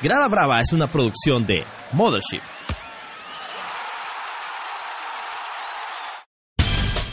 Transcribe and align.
Grada 0.00 0.28
Brava 0.28 0.60
es 0.60 0.72
una 0.72 0.86
producción 0.86 1.44
de 1.44 1.64
Mothership. 1.90 2.40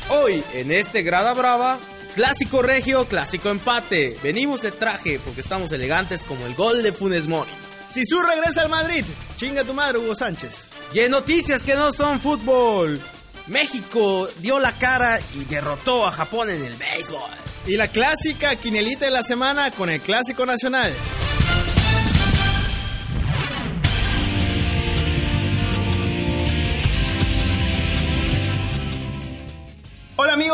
Hoy, 0.09 0.43
en 0.53 0.71
este 0.71 1.01
Grada 1.01 1.33
Brava, 1.33 1.79
clásico 2.13 2.61
regio, 2.61 3.05
clásico 3.05 3.49
empate. 3.49 4.15
Venimos 4.21 4.61
de 4.61 4.71
traje 4.71 5.19
porque 5.19 5.41
estamos 5.41 5.71
elegantes 5.71 6.23
como 6.23 6.45
el 6.45 6.53
gol 6.53 6.83
de 6.83 6.93
Funes 6.93 7.27
Mori. 7.27 7.49
Sisu 7.87 8.21
regresa 8.21 8.61
al 8.61 8.69
Madrid. 8.69 9.03
Chinga 9.37 9.63
tu 9.63 9.73
madre, 9.73 9.97
Hugo 9.97 10.13
Sánchez. 10.13 10.67
Y 10.93 10.99
en 10.99 11.09
noticias 11.09 11.63
que 11.63 11.73
no 11.73 11.91
son 11.91 12.19
fútbol, 12.19 13.01
México 13.47 14.29
dio 14.37 14.59
la 14.59 14.73
cara 14.73 15.19
y 15.33 15.45
derrotó 15.45 16.05
a 16.05 16.11
Japón 16.11 16.51
en 16.51 16.63
el 16.63 16.75
béisbol. 16.75 17.31
Y 17.65 17.77
la 17.77 17.87
clásica 17.87 18.55
quinelita 18.57 19.05
de 19.05 19.11
la 19.11 19.23
semana 19.23 19.71
con 19.71 19.89
el 19.89 20.01
clásico 20.01 20.45
nacional. 20.45 20.95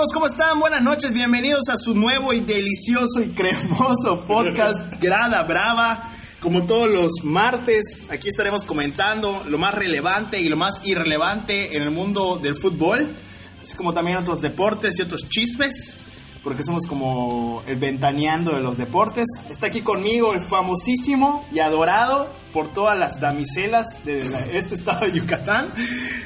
Amigos, 0.02 0.14
¿cómo 0.14 0.26
están? 0.26 0.60
Buenas 0.60 0.82
noches, 0.82 1.14
bienvenidos 1.14 1.70
a 1.70 1.78
su 1.78 1.94
nuevo 1.94 2.34
y 2.34 2.40
delicioso 2.40 3.22
y 3.22 3.30
cremoso 3.30 4.26
podcast 4.27 5.00
Grada 5.00 5.44
Brava. 5.44 6.12
Como 6.40 6.66
todos 6.66 6.90
los 6.91 7.12
martes, 7.24 8.08
aquí 8.10 8.30
estaremos 8.30 8.64
comentando 8.64 9.44
lo 9.44 9.60
más 9.60 9.76
relevante 9.76 10.40
y 10.40 10.50
lo 10.50 10.58
más 10.58 10.82
irrelevante 10.86 11.77
en 11.77 11.84
el 11.84 11.91
mundo 11.91 12.40
del 12.41 12.55
fútbol, 12.55 13.14
así 13.62 13.76
como 13.76 13.94
también 13.94 14.18
otros 14.18 14.41
deportes 14.41 14.98
y 14.98 15.04
otros 15.04 15.30
chismes, 15.30 15.96
porque 16.44 16.63
somos 16.63 16.86
como 16.88 17.62
el 17.68 17.76
ventaneando 17.77 18.52
de 18.55 18.62
los 18.62 18.77
deportes. 18.77 19.26
Está 19.49 19.68
aquí 19.68 19.82
conmigo 19.82 20.34
el 20.34 20.41
famosísimo 20.41 21.45
y 21.54 21.59
adorado 21.59 22.30
por 22.52 22.73
todas 22.73 22.98
las 22.98 23.20
damiselas 23.20 23.86
de 24.04 24.23
la- 24.30 24.46
este 24.48 24.76
estado 24.76 25.05
de 25.05 25.13
Yucatán, 25.20 25.72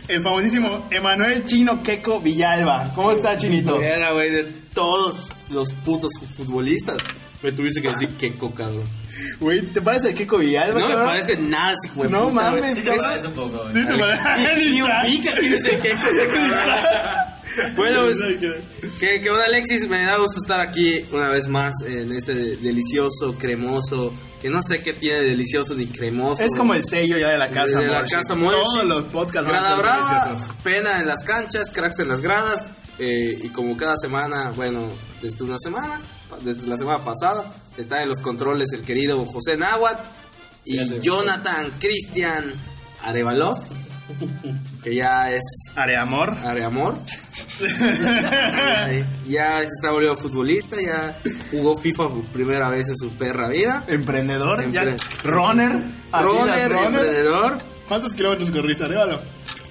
el 0.07 0.23
famosísimo 0.23 0.85
Emanuel 0.91 1.45
Chino 1.45 1.83
Queco 1.83 2.19
Villalba. 2.19 2.91
¿Cómo 2.95 3.11
está, 3.11 3.35
Chinito? 3.37 3.81
Era, 3.81 4.11
güey, 4.13 4.31
de 4.31 4.43
todos 4.73 5.29
los 5.49 5.71
putos 5.85 6.11
futbolistas. 6.37 6.97
Me 7.43 7.51
tuviste 7.51 7.81
que 7.81 7.89
decir 7.89 8.09
que 8.17 8.33
cabrón. 8.55 8.87
Güey, 9.39 9.61
¿te 9.67 9.81
parece 9.81 10.09
el 10.09 10.15
Queco 10.15 10.37
Villalba? 10.37 10.79
No 10.79 10.87
me 10.87 10.95
parece 10.95 11.37
nada, 11.37 11.73
güey. 11.93 12.09
No 12.09 12.21
puta, 12.29 12.33
mames, 12.33 12.71
güey. 12.71 12.83
cabrón. 12.85 13.13
Es 13.19 13.25
un 13.25 13.33
poco, 13.33 13.57
güey. 13.63 13.73
Sí, 13.75 13.85
te 13.87 13.97
parece- 13.97 14.69
Ni 14.69 14.81
un 14.81 14.89
pica 15.03 15.33
tiene 15.39 15.55
ese 15.57 15.79
queco, 15.79 15.99
cabrón. 15.99 17.34
Bueno, 17.75 18.01
pues, 18.03 18.17
¿qué, 18.99 19.21
¿qué 19.21 19.29
onda, 19.29 19.45
Alexis? 19.45 19.87
Me 19.87 20.03
da 20.03 20.17
gusto 20.17 20.39
estar 20.41 20.59
aquí 20.59 21.03
una 21.11 21.29
vez 21.29 21.47
más 21.47 21.73
en 21.85 22.11
este 22.11 22.33
delicioso, 22.57 23.35
cremoso, 23.37 24.13
que 24.41 24.49
no 24.49 24.61
sé 24.61 24.79
qué 24.79 24.93
tiene 24.93 25.19
de 25.21 25.29
delicioso 25.31 25.75
ni 25.75 25.87
cremoso. 25.87 26.43
Es 26.43 26.55
como 26.55 26.73
el 26.73 26.83
sello 26.85 27.17
ya 27.17 27.29
de 27.29 27.37
la 27.37 27.49
casa. 27.49 27.79
de 27.79 27.87
la 27.87 27.99
Morship. 27.99 28.15
casa. 28.17 28.35
Todos 28.35 28.83
los 28.85 29.05
podcasts 29.05 29.49
van 29.49 29.63
a 29.63 29.67
ser 29.69 29.77
Brava, 29.77 30.37
pena 30.63 30.99
en 30.99 31.05
las 31.07 31.21
canchas, 31.23 31.71
cracks 31.71 31.99
en 31.99 32.09
las 32.09 32.19
gradas. 32.21 32.59
eh, 32.99 33.39
y 33.43 33.49
como 33.49 33.75
cada 33.75 33.95
semana, 33.97 34.51
bueno, 34.55 34.89
desde 35.21 35.43
una 35.43 35.57
semana, 35.57 35.99
desde 36.43 36.65
la 36.67 36.77
semana 36.77 37.03
pasada, 37.03 37.43
está 37.77 38.01
en 38.01 38.09
los 38.09 38.21
controles 38.21 38.69
el 38.73 38.81
querido 38.83 39.23
José 39.25 39.57
Náhuatl 39.57 40.01
y 40.65 40.99
Jonathan 40.99 41.71
Cristian 41.79 42.53
Arevalov, 43.01 43.59
que 44.85 44.93
ya 44.95 45.31
es 45.31 45.41
Areamor. 45.75 46.29
Areamor. 46.45 46.99
ya 49.27 49.57
se 49.57 49.63
está 49.65 49.91
volviendo 49.91 50.15
futbolista, 50.21 50.77
ya 50.79 51.17
jugó 51.51 51.77
FIFA 51.79 52.09
por 52.09 52.23
primera 52.25 52.69
vez 52.69 52.87
en 52.89 52.95
su 52.97 53.09
perra 53.17 53.49
vida. 53.49 53.83
Emprendedor. 53.87 54.71
ya- 54.71 54.83
Empre- 54.83 55.21
runner. 55.23 55.71
Adidas 56.11 56.23
Runner, 56.23 56.71
emprendedor. 56.71 57.57
¿Cuántos 57.87 58.13
kilómetros 58.13 58.51
corriste, 58.51 58.85
Arevalo? 58.85 59.21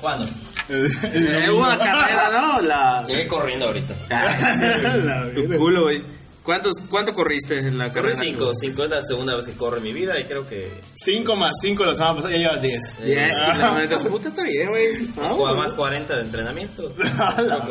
¿Cuándo? 0.01 0.27
Eh, 0.67 1.51
hubo 1.51 1.59
una 1.61 1.77
carrera, 1.77 2.31
¿no? 2.33 2.61
La... 2.63 3.05
Llegué 3.07 3.29
corriendo 3.29 3.67
ahorita. 3.67 3.95
La 4.09 5.31
tu 5.35 5.45
culo, 5.59 5.83
güey. 5.83 6.03
¿Cuántos, 6.45 6.75
¿Cuánto 6.91 7.13
corriste 7.15 7.59
en 7.59 7.79
la 7.79 7.91
Corrí 7.93 8.13
carrera? 8.13 8.21
5, 8.37 8.51
5 8.55 8.85
es 8.85 8.91
la 8.91 9.01
segunda 9.03 9.35
vez 9.35 9.47
que 9.47 9.53
corro 9.55 9.79
en 9.79 9.83
mi 9.83 9.93
vida 9.95 10.21
y 10.21 10.25
creo 10.25 10.47
que 10.47 10.71
5 10.95 11.35
más 11.37 11.53
5 11.63 11.85
la 11.87 11.95
semana 11.95 12.15
pasada, 12.17 12.35
ya 12.35 12.39
llevas 12.39 12.63
10. 12.63 12.79
Diez 13.05 13.35
kilómetros. 13.53 14.05
Puta, 14.05 14.29
está 14.29 14.43
bien, 14.45 14.69
güey. 14.69 15.03
más, 15.17 15.33
Ah, 15.33 15.55
más 15.55 15.73
40 15.73 16.15
de 16.17 16.21
entrenamiento. 16.23 16.95
A 17.19 17.41
la. 17.41 17.69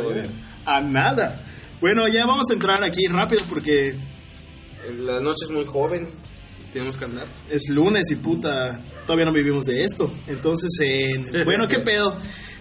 A 0.65 0.81
nada. 0.81 1.43
Bueno, 1.79 2.07
ya 2.07 2.25
vamos 2.25 2.49
a 2.49 2.53
entrar 2.53 2.83
aquí 2.83 3.05
rápido 3.07 3.43
porque 3.47 3.95
La 4.99 5.19
noche 5.19 5.45
es 5.45 5.51
muy 5.51 5.65
joven. 5.65 6.09
Tenemos 6.73 6.97
que 6.97 7.05
andar. 7.05 7.27
es 7.51 7.69
lunes 7.69 8.09
y 8.09 8.15
puta, 8.15 8.79
todavía 9.05 9.25
no 9.25 9.31
vivimos 9.31 9.65
de 9.65 9.83
esto. 9.83 10.11
Entonces, 10.25 10.71
en- 10.79 11.29
bueno, 11.45 11.67
¿qué 11.67 11.77
pedo? 11.79 12.15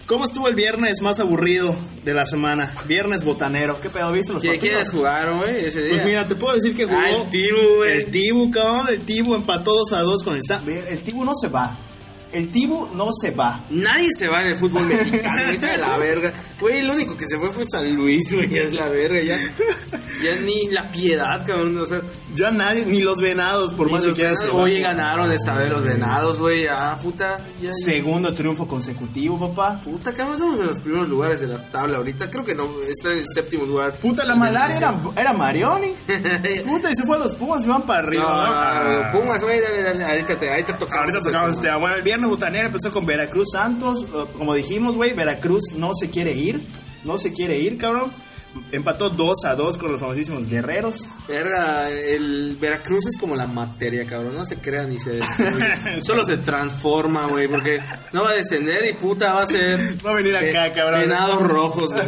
¿Cómo 0.05 0.25
estuvo 0.25 0.49
el 0.49 0.55
viernes 0.55 1.01
más 1.01 1.19
aburrido 1.21 1.75
de 2.03 2.13
la 2.13 2.25
semana? 2.25 2.75
Viernes 2.87 3.23
botanero. 3.23 3.79
¿Qué 3.79 3.89
pedo? 3.89 4.11
¿Viste 4.11 4.33
los 4.33 4.41
¿Qué 4.41 4.49
partidos? 4.49 4.75
quieres 4.75 4.89
jugar, 4.91 5.33
güey? 5.37 5.65
Ese 5.65 5.81
día. 5.81 5.89
Pues 5.91 6.05
mira, 6.05 6.27
te 6.27 6.35
puedo 6.35 6.55
decir 6.55 6.75
que 6.75 6.83
jugó 6.83 6.97
Ah, 6.97 7.09
el 7.09 7.29
Tibu, 7.29 7.75
güey. 7.77 7.91
El 7.99 8.05
Tibu, 8.11 8.51
cabrón, 8.51 8.87
el 8.89 9.05
Tibu 9.05 9.33
empató 9.33 9.73
2 9.75 9.93
a 9.93 10.01
2 10.01 10.23
con 10.23 10.35
el 10.35 10.43
San. 10.43 10.67
El 10.69 11.01
Tibu 11.03 11.23
no 11.23 11.31
se 11.39 11.47
va. 11.47 11.77
El 12.33 12.51
Tibu 12.51 12.87
no 12.95 13.09
se 13.13 13.31
va. 13.31 13.63
Nadie 13.69 14.07
se 14.17 14.27
va 14.27 14.41
en 14.41 14.51
el 14.51 14.59
fútbol 14.59 14.87
mexicano, 14.87 15.43
ahorita 15.45 15.71
de 15.71 15.77
la 15.77 15.97
verga. 15.97 16.33
Güey, 16.59 16.79
el 16.79 16.89
único 16.89 17.15
que 17.15 17.27
se 17.27 17.37
fue 17.37 17.53
fue 17.53 17.63
San 17.65 17.93
Luis, 17.95 18.33
güey, 18.33 18.49
ya 18.49 18.61
es 18.61 18.73
la 18.73 18.89
verga, 18.89 19.21
ya. 19.21 19.37
Ya 20.23 20.35
ni 20.41 20.69
la 20.69 20.89
piedad, 20.91 21.45
cabrón, 21.45 21.77
o 21.77 21.85
sea. 21.85 22.01
Ya 22.33 22.49
nadie, 22.49 22.85
ni 22.85 23.01
los 23.01 23.17
venados, 23.17 23.73
por 23.73 23.91
más 23.91 24.01
que 24.01 24.11
venados. 24.11 24.49
Oye, 24.51 24.81
ganaron 24.81 25.31
esta 25.31 25.53
vez 25.55 25.69
los 25.69 25.83
venados, 25.83 26.39
güey, 26.39 26.63
ya, 26.63 26.97
puta. 27.01 27.37
Ya, 27.61 27.71
Segundo 27.71 28.33
triunfo 28.33 28.67
consecutivo, 28.67 29.39
papá. 29.39 29.79
Puta, 29.83 30.13
cabrón, 30.13 30.35
estamos 30.35 30.59
en 30.59 30.67
los 30.67 30.79
primeros 30.79 31.09
lugares 31.09 31.41
de 31.41 31.47
la 31.47 31.69
tabla 31.69 31.97
ahorita. 31.97 32.29
Creo 32.29 32.43
que 32.43 32.55
no, 32.55 32.63
está 32.87 33.11
en 33.11 33.19
el 33.19 33.25
séptimo 33.33 33.65
lugar. 33.65 33.93
Puta, 34.01 34.25
la 34.25 34.35
malaria 34.35 34.77
era, 34.77 34.99
era 35.15 35.33
Marioni. 35.33 35.93
Puta, 36.07 36.89
y 36.89 36.95
se 36.95 37.05
fue 37.05 37.17
a 37.17 37.19
los 37.19 37.35
Pumas 37.35 37.65
y 37.65 37.67
van 37.67 37.83
para 37.83 37.99
arriba. 37.99 38.83
No, 38.83 39.03
¿no? 39.03 39.11
Pumas, 39.11 39.43
güey, 39.43 39.59
ahorita 39.59 40.39
te, 40.39 40.49
ahí 40.49 40.63
te 40.63 40.73
tocamos. 40.73 41.03
Ahorita 41.03 41.19
tocamos 41.19 41.57
este. 41.57 41.75
Bueno, 41.75 41.95
el 41.95 42.01
viernes 42.01 42.22
botanero 42.29 42.67
empezó 42.67 42.91
con 42.91 43.05
Veracruz 43.05 43.49
Santos. 43.51 44.05
Como 44.37 44.53
dijimos, 44.53 44.95
güey, 44.95 45.13
Veracruz 45.13 45.63
no 45.75 45.91
se 45.93 46.09
quiere 46.09 46.33
ir. 46.33 46.61
No 47.03 47.17
se 47.17 47.33
quiere 47.33 47.59
ir, 47.59 47.77
cabrón. 47.77 48.11
Empató 48.71 49.09
2 49.09 49.45
a 49.45 49.55
2 49.55 49.77
con 49.77 49.91
los 49.91 50.01
famosísimos 50.01 50.47
guerreros. 50.47 50.97
Verga, 51.27 51.89
el 51.89 52.55
Veracruz 52.59 53.05
es 53.07 53.17
como 53.19 53.35
la 53.35 53.47
materia, 53.47 54.05
cabrón. 54.05 54.35
No 54.35 54.45
se 54.45 54.57
crea 54.57 54.83
ni 54.83 54.97
se 54.99 55.11
destruye. 55.11 55.65
Solo 56.01 56.25
se 56.25 56.37
transforma, 56.37 57.27
güey, 57.27 57.47
porque 57.47 57.79
no 58.13 58.23
va 58.23 58.31
a 58.31 58.35
descender 58.35 58.85
y 58.85 58.93
puta 58.93 59.33
va 59.33 59.43
a 59.43 59.47
ser. 59.47 59.95
Va 60.05 60.11
a 60.11 60.15
venir 60.15 60.35
acá, 60.35 60.65
pe- 60.65 60.71
cabrón. 60.73 61.01
Venados 61.01 61.39
rojos. 61.41 61.89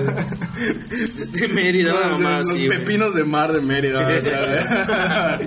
De 1.32 1.48
Mérida, 1.50 1.92
mamá 1.94 2.40
los 2.40 2.60
pepinos 2.70 3.14
de 3.14 3.24
mar 3.26 3.52
de 3.52 3.62
Mérida. 3.62 4.08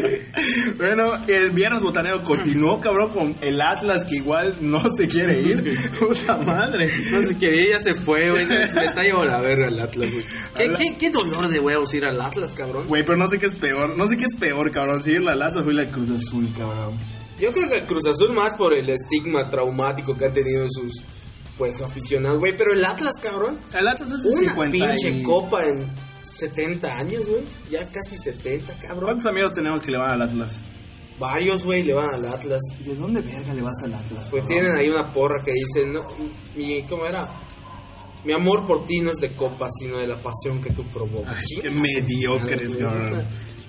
bueno, 0.77 1.13
el 1.27 1.51
viernes 1.51 1.83
botanero 1.83 2.23
continuó, 2.25 2.81
cabrón, 2.81 3.13
con 3.13 3.37
el 3.41 3.61
Atlas 3.61 4.05
que 4.05 4.17
igual 4.17 4.57
no 4.61 4.83
se 4.97 5.09
quiere 5.09 5.41
ir. 5.41 5.77
Puta 5.99 6.37
madre. 6.39 6.87
No 7.11 7.21
se 7.29 7.37
quería, 7.39 7.73
ya 7.77 7.81
se 7.81 7.95
fue, 7.95 8.31
güey. 8.31 8.47
Le 8.47 8.65
está 8.65 9.03
llevando 9.03 9.27
la 9.31 9.41
verga 9.41 9.69
el 9.69 9.81
Atlas, 9.81 10.11
güey. 10.11 10.25
¿Qué, 10.57 10.75
qué, 10.75 10.88
qué 10.97 11.11
dolor 11.11 11.49
de 11.49 11.61
huevos 11.61 11.93
ir 11.95 12.05
al 12.05 12.21
Atlas, 12.21 12.53
cabrón. 12.55 12.87
Güey, 12.89 13.05
pero 13.05 13.17
no 13.19 13.29
sé 13.29 13.39
qué 13.39 13.47
es 13.47 13.55
peor. 13.55 13.97
No 13.97 14.07
sé 14.09 14.17
qué 14.17 14.25
es 14.25 14.35
peor, 14.39 14.71
cabrón. 14.71 15.01
Si 15.01 15.11
ir 15.11 15.21
la 15.23 15.33
Atlas 15.33 15.65
o 15.67 15.69
ir 15.71 15.75
la 15.75 15.87
Cruz 15.87 16.11
Azul, 16.11 16.49
cabrón. 16.57 16.95
Yo 17.41 17.53
creo 17.53 17.69
que 17.69 17.87
Cruz 17.87 18.07
Azul 18.07 18.33
más 18.33 18.55
por 18.55 18.75
el 18.75 18.89
estigma 18.89 19.49
traumático 19.51 20.17
que 20.17 20.27
han 20.27 20.33
tenido 20.33 20.67
sus 20.69 21.03
pues 21.57 21.81
aficionados, 21.83 22.39
güey. 22.39 22.57
Pero 22.57 22.73
el 22.73 22.85
Atlas, 22.85 23.15
cabrón. 23.23 23.59
El 23.73 23.87
Atlas 23.89 24.09
es 24.11 24.25
Una 24.25 24.51
50 24.53 24.71
pinche 24.73 25.11
y- 25.11 25.23
copa 25.23 25.65
en 25.65 25.87
70 26.23 26.89
años, 26.95 27.25
güey. 27.27 27.43
Ya 27.71 27.89
casi 27.91 28.17
70, 28.19 28.75
cabrón. 28.81 29.05
¿Cuántos 29.05 29.27
amigos 29.27 29.53
tenemos 29.53 29.83
que 29.83 29.91
le 29.91 29.99
van 29.99 30.11
al 30.13 30.23
Atlas? 30.23 30.61
Varios, 31.19 31.65
güey, 31.65 31.83
le 31.83 31.95
van 31.95 32.15
al 32.15 32.27
Atlas. 32.33 32.61
¿De 32.85 32.95
dónde 32.95 33.21
verga 33.21 33.53
le 33.53 33.63
vas 33.63 33.75
al 33.83 33.95
Atlas? 33.95 34.29
Pues 34.31 34.45
cabrón? 34.45 34.61
tienen 34.61 34.79
ahí 34.79 34.89
una 34.89 35.13
porra 35.13 35.43
que 35.45 35.53
dice, 35.53 35.85
no, 35.87 36.03
mi, 36.55 36.83
¿cómo 36.85 37.07
era? 37.07 37.29
Mi 38.29 38.35
amor 38.35 38.67
por 38.67 38.87
ti 38.87 39.01
no 39.01 39.11
es 39.11 39.17
de 39.17 39.31
copa, 39.31 39.69
sino 39.81 39.97
de 39.97 40.07
la 40.07 40.17
pasión 40.17 40.61
que 40.61 40.71
tú 40.75 40.85
provocas. 40.93 41.39
Ay, 41.39 41.63
qué 41.63 41.71
mediocres, 41.71 42.77
cabrón. 42.77 43.23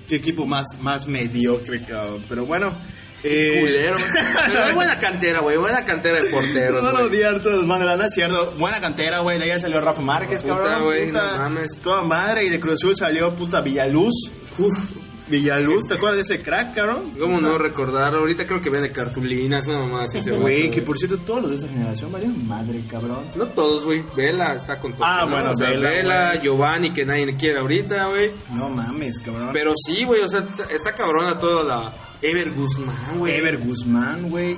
Qué 0.05 0.17
equipo 0.17 0.45
más, 0.45 0.65
más 0.81 1.07
mediocre, 1.07 1.81
cabrón. 1.85 2.25
Pero 2.27 2.45
bueno. 2.45 2.77
Eh... 3.23 3.61
Culero. 3.61 3.95
Pero 4.47 4.65
hay 4.65 4.73
buena 4.73 4.99
cantera, 4.99 5.39
güey. 5.39 5.57
Buena 5.57 5.85
cantera 5.85 6.17
de 6.21 6.29
porteros, 6.29 6.83
No 6.83 6.89
Arturo 7.29 7.65
Mano, 7.65 7.85
la 7.85 8.05
es 8.05 8.13
cierto. 8.13 8.51
Buena 8.57 8.81
cantera, 8.81 9.21
güey. 9.21 9.39
De 9.39 9.49
ahí 9.49 9.61
salió 9.61 9.79
Rafa 9.79 10.01
Márquez, 10.01 10.41
Puta, 10.41 10.55
cabrón. 10.55 10.83
güey, 10.83 11.07
puta, 11.07 11.37
no 11.37 11.43
mames. 11.43 11.71
Toda 11.81 12.03
madre. 12.03 12.43
Y 12.43 12.49
de 12.49 12.59
Cruz 12.59 12.73
Azul 12.83 12.97
salió 12.97 13.33
puta 13.33 13.61
Villaluz. 13.61 14.29
Uf. 14.57 15.08
Villaluz, 15.29 15.87
¿te 15.87 15.93
acuerdas 15.95 16.15
de 16.27 16.35
ese 16.35 16.43
crack, 16.43 16.75
cabrón? 16.75 17.13
¿Cómo 17.19 17.39
no 17.39 17.57
recordar? 17.57 18.15
Ahorita 18.15 18.45
creo 18.47 18.61
que 18.61 18.69
vende 18.69 18.91
cartulinas, 18.91 19.65
así 20.01 20.21
se 20.21 20.31
Güey, 20.31 20.71
que 20.71 20.81
por 20.81 20.97
cierto, 20.97 21.17
todos 21.19 21.41
los 21.43 21.51
de 21.51 21.57
esa 21.57 21.67
generación 21.69 22.11
valían 22.11 22.47
madre, 22.47 22.81
cabrón. 22.89 23.23
No 23.35 23.45
todos, 23.47 23.85
güey. 23.85 24.03
Vela 24.15 24.53
está 24.55 24.79
con 24.79 24.93
todo. 24.93 25.03
Ah, 25.05 25.25
¿no? 25.25 25.31
bueno, 25.31 25.51
O 25.51 25.55
sea, 25.55 25.69
Vela. 25.69 26.41
Giovanni, 26.41 26.91
que 26.91 27.05
nadie 27.05 27.25
le 27.27 27.35
quiere 27.37 27.59
ahorita, 27.59 28.07
güey. 28.07 28.31
No 28.55 28.69
mames, 28.69 29.19
cabrón. 29.19 29.49
Pero 29.53 29.73
sí, 29.75 30.03
güey, 30.03 30.21
o 30.21 30.27
sea, 30.27 30.39
está- 30.39 30.73
está 30.73 30.91
cabrona 30.93 31.37
toda 31.37 31.63
la 31.63 31.93
Ever 32.21 32.51
Guzmán, 32.53 33.19
güey. 33.19 33.35
Ever 33.35 33.57
Guzmán, 33.59 34.29
güey. 34.29 34.57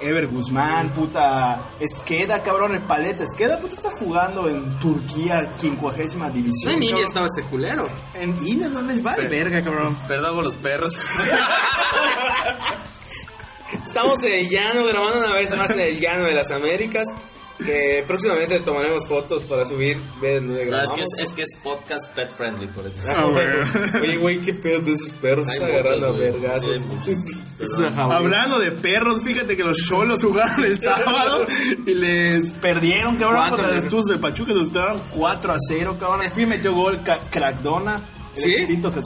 Ever 0.00 0.28
Guzmán, 0.28 0.90
puta. 0.90 1.70
Esqueda, 1.80 2.42
cabrón, 2.42 2.74
el 2.74 2.82
paleta. 2.82 3.24
Esqueda, 3.24 3.58
puta, 3.58 3.74
está 3.74 3.90
jugando 3.92 4.48
en 4.48 4.78
Turquía, 4.78 5.52
quincuagésima 5.60 6.28
No 6.28 6.34
división. 6.34 6.72
en 6.74 6.82
India 6.82 7.04
estaba 7.04 7.26
ese 7.26 7.48
culero. 7.48 7.86
En 8.14 8.30
India 8.46 8.68
no 8.68 8.80
les 8.82 9.02
vale 9.02 9.28
verga, 9.28 9.62
cabrón. 9.62 9.98
Perdón 10.06 10.36
por 10.36 10.44
los 10.44 10.56
perros. 10.56 10.92
Estamos 13.86 14.22
en 14.22 14.32
el 14.32 14.48
llano, 14.48 14.84
grabando 14.84 15.18
una 15.18 15.32
vez 15.32 15.54
más 15.56 15.70
en 15.70 15.80
el 15.80 15.98
llano 15.98 16.24
de 16.24 16.34
las 16.34 16.50
Américas. 16.50 17.04
Que 17.64 18.04
próximamente 18.06 18.60
tomaremos 18.60 19.06
fotos 19.08 19.42
para 19.44 19.66
subir. 19.66 19.98
Donde 20.20 20.66
No, 20.66 20.82
es, 20.82 20.90
que 20.92 21.00
es, 21.02 21.08
es 21.24 21.32
que 21.32 21.42
es 21.42 21.56
podcast 21.62 22.14
pet 22.14 22.30
friendly, 22.30 22.68
por 22.68 22.86
eso. 22.86 22.96
Ah, 23.06 23.26
güey. 23.26 24.02
Oye, 24.02 24.16
güey, 24.18 24.40
qué 24.40 24.54
pedo 24.54 24.80
de 24.80 24.92
esos 24.92 25.12
perros. 25.12 25.48
Hay 25.48 25.56
Están 25.56 25.72
muchos, 25.72 25.90
agarrando 25.90 26.16
jauría. 27.94 28.16
Hablando 28.16 28.58
de 28.60 28.70
perros, 28.70 29.22
fíjate 29.24 29.56
que 29.56 29.62
los 29.64 29.76
cholos 29.78 30.22
jugaron 30.22 30.64
el 30.64 30.80
sábado 30.80 31.46
y 31.84 31.94
les 31.94 32.50
perdieron, 32.52 33.16
cabrón, 33.16 33.38
¿Cuánto, 33.38 33.56
contra 33.56 33.76
los? 33.80 33.88
Tuzos 33.88 34.06
de 34.06 34.18
Pachuca, 34.18 34.52
los 34.52 34.68
estaban 34.68 35.02
4 35.10 35.52
a 35.52 35.56
0, 35.68 35.96
cabrón. 35.98 36.22
El 36.22 36.32
fin 36.32 36.48
metió 36.48 36.72
gol 36.74 37.00
Crackdona. 37.02 38.00
¿Sí? 38.34 38.54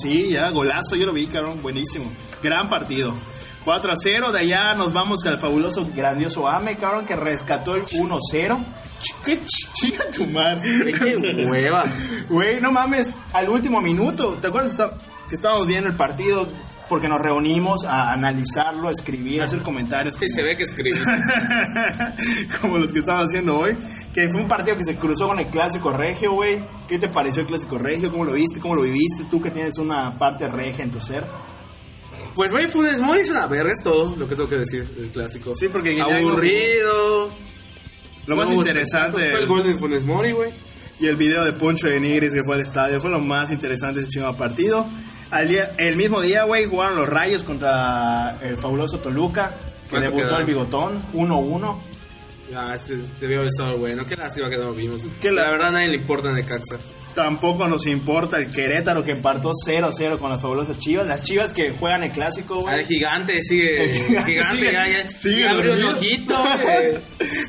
sí, 0.03 0.29
ya, 0.29 0.51
golazo, 0.51 0.95
yo 0.95 1.07
lo 1.07 1.15
vi, 1.15 1.27
cabrón, 1.27 1.63
buenísimo. 1.63 2.13
Gran 2.43 2.69
partido. 2.69 3.17
4 3.65 3.93
a 3.93 3.97
0, 3.97 4.33
de 4.33 4.39
allá 4.41 4.75
nos 4.75 4.93
vamos 4.93 5.21
al 5.25 5.39
fabuloso, 5.39 5.87
grandioso 5.95 6.49
Ame, 6.49 6.77
cabrón, 6.77 7.07
que 7.07 7.15
rescató 7.17 7.75
el 7.77 7.85
1 7.93 8.19
0. 8.31 8.61
¡Qué 9.25 9.41
ch- 9.41 9.73
chica 9.75 10.05
tu 10.11 10.27
madre! 10.27 10.93
Qué 10.93 11.17
hueva. 11.49 11.85
Güey, 12.29 12.61
no 12.61 12.71
mames, 12.73 13.13
al 13.33 13.49
último 13.49 13.81
minuto, 13.81 14.39
¿te 14.41 14.47
acuerdas 14.49 14.75
que, 14.75 14.83
está- 14.83 14.97
que 15.29 15.35
estábamos 15.35 15.67
viendo 15.67 15.89
el 15.91 15.97
partido? 15.97 16.49
Porque 16.89 17.09
nos 17.09 17.21
reunimos 17.21 17.85
a 17.87 18.13
analizarlo, 18.13 18.89
a 18.89 18.93
escribir, 18.93 19.41
a 19.41 19.47
hacer 19.47 19.63
comentarios. 19.63 20.15
Sí, 20.21 20.29
se 20.29 20.43
ve 20.43 20.57
que 20.57 20.65
escribiste. 20.65 21.11
como 22.61 22.79
los 22.79 22.93
que 22.93 22.99
estamos 22.99 23.25
haciendo 23.25 23.57
hoy. 23.59 23.79
Que 24.13 24.29
fue 24.31 24.43
un 24.43 24.49
partido 24.49 24.77
que 24.77 24.85
se 24.85 24.97
cruzó 24.97 25.27
con 25.29 25.39
el 25.39 25.47
Clásico 25.47 25.91
Regio, 25.93 26.33
güey. 26.33 26.61
¿Qué 26.87 26.99
te 26.99 27.09
pareció 27.09 27.43
el 27.43 27.49
Clásico 27.49 27.79
Regio? 27.79 28.11
¿Cómo 28.11 28.25
lo 28.25 28.35
viste? 28.35 28.61
¿Cómo 28.61 28.75
lo 28.75 28.83
viviste? 28.83 29.25
Tú 29.31 29.41
que 29.41 29.51
tienes 29.51 29.79
una 29.79 30.11
parte 30.19 30.47
regia 30.49 30.85
en 30.85 30.91
tu 30.91 31.01
ser. 31.01 31.25
Pues, 32.35 32.51
güey, 32.51 32.69
Funes 32.69 32.99
Mori 32.99 33.21
es 33.21 33.29
una 33.31 33.47
verga, 33.47 33.73
es 33.73 33.83
todo 33.85 34.17
lo 34.17 34.29
que 34.29 34.35
tengo 34.35 34.49
que 34.49 34.59
decir 34.59 34.87
del 34.89 35.11
clásico. 35.11 35.55
Sí, 35.55 35.69
porque 35.69 35.93
Guiñac- 35.95 36.19
Aburrido. 36.19 37.31
Lo 38.27 38.37
más 38.37 38.49
No 38.49 38.55
hubo 38.55 38.63
interesante. 38.63 39.31
Fue 39.31 39.41
el 39.41 39.47
gol 39.47 39.65
de 39.65 39.79
Funes 39.79 40.05
Mori, 40.05 40.33
güey. 40.33 40.51
y 41.01 41.07
el 41.09 41.17
video 41.17 41.45
de 41.45 41.53
Poncho 41.55 41.89
de 41.89 41.99
Nigris 41.99 42.33
que 42.33 42.41
fue 42.45 42.55
al 42.55 42.61
estadio 42.61 43.01
fue 43.01 43.11
lo 43.11 43.19
más 43.19 43.51
interesante 43.51 43.97
de 43.97 44.03
ese 44.03 44.11
chingado 44.13 44.37
partido. 44.37 44.87
Al 45.31 45.49
día, 45.49 45.73
el 45.79 45.97
mismo 45.97 46.21
día, 46.21 46.45
güey, 46.45 46.67
jugaron 46.67 46.97
los 46.97 47.09
Rayos 47.09 47.43
contra 47.43 48.39
el 48.43 48.57
fabuloso 48.61 48.99
Toluca, 49.01 49.57
que 49.85 49.91
¿Cuánto 49.91 50.05
debutó 50.09 50.23
quedaron? 50.25 50.41
el 50.41 50.47
bigotón, 50.47 51.03
1-1. 51.15 51.81
Ah, 52.55 52.75
ese 52.77 52.97
debió 53.21 53.39
haber 53.39 53.49
estado 53.49 53.79
bueno. 53.79 54.05
Qué 54.07 54.15
lástima 54.15 54.49
que 54.51 54.59
no 54.59 54.65
lo 54.67 54.75
vimos. 54.75 55.01
La 55.23 55.33
la- 55.33 55.51
verdad, 55.51 55.69
a 55.69 55.71
nadie 55.73 55.89
le 55.89 55.97
importa 55.97 56.31
Necaxa. 56.31 56.79
Tampoco 57.15 57.69
nos 57.69 57.87
importa 57.87 58.39
el 58.39 58.49
Querétaro 58.49 59.03
que 59.03 59.13
empató 59.13 59.51
0-0 59.67 60.19
con 60.19 60.31
las 60.31 60.41
fabulosas 60.41 60.79
Chivas. 60.79 61.07
Las 61.07 61.23
Chivas 61.23 61.53
que 61.53 61.71
juegan 61.73 62.05
el 62.05 62.13
clásico, 62.13 62.55
Ah, 62.67 62.71
güey. 62.71 62.81
El 62.81 62.87
gigante 62.87 63.43
sigue. 63.43 63.85
El 63.85 64.05
gigante 64.07 64.33
gigante, 64.33 64.57
sigue- 64.57 64.73
ya, 64.73 64.89
ya, 64.89 65.11
sigue 65.11 65.41
ya 65.41 65.51
abrió 65.51 65.91
ojito, 65.91 66.35
güey. 66.63 66.99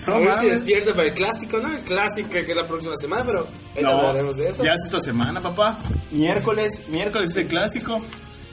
No 0.05 0.13
a 0.15 0.17
ver 0.19 0.33
si 0.35 0.49
despierta 0.49 0.93
para 0.93 1.07
el 1.07 1.13
clásico, 1.13 1.59
¿no? 1.59 1.71
El 1.71 1.79
clásico 1.83 2.29
que 2.29 2.39
es 2.41 2.55
la 2.55 2.67
próxima 2.67 2.95
semana, 2.97 3.23
pero 3.25 3.47
ahí 3.75 3.83
No, 3.83 3.89
hablaremos 3.91 4.35
de 4.35 4.49
eso. 4.49 4.63
Ya 4.65 4.71
es 4.73 4.83
esta 4.85 4.99
semana, 4.99 5.41
papá. 5.41 5.77
Miércoles, 6.11 6.83
miércoles 6.89 7.31
es 7.31 7.37
el 7.37 7.47
clásico. 7.47 8.01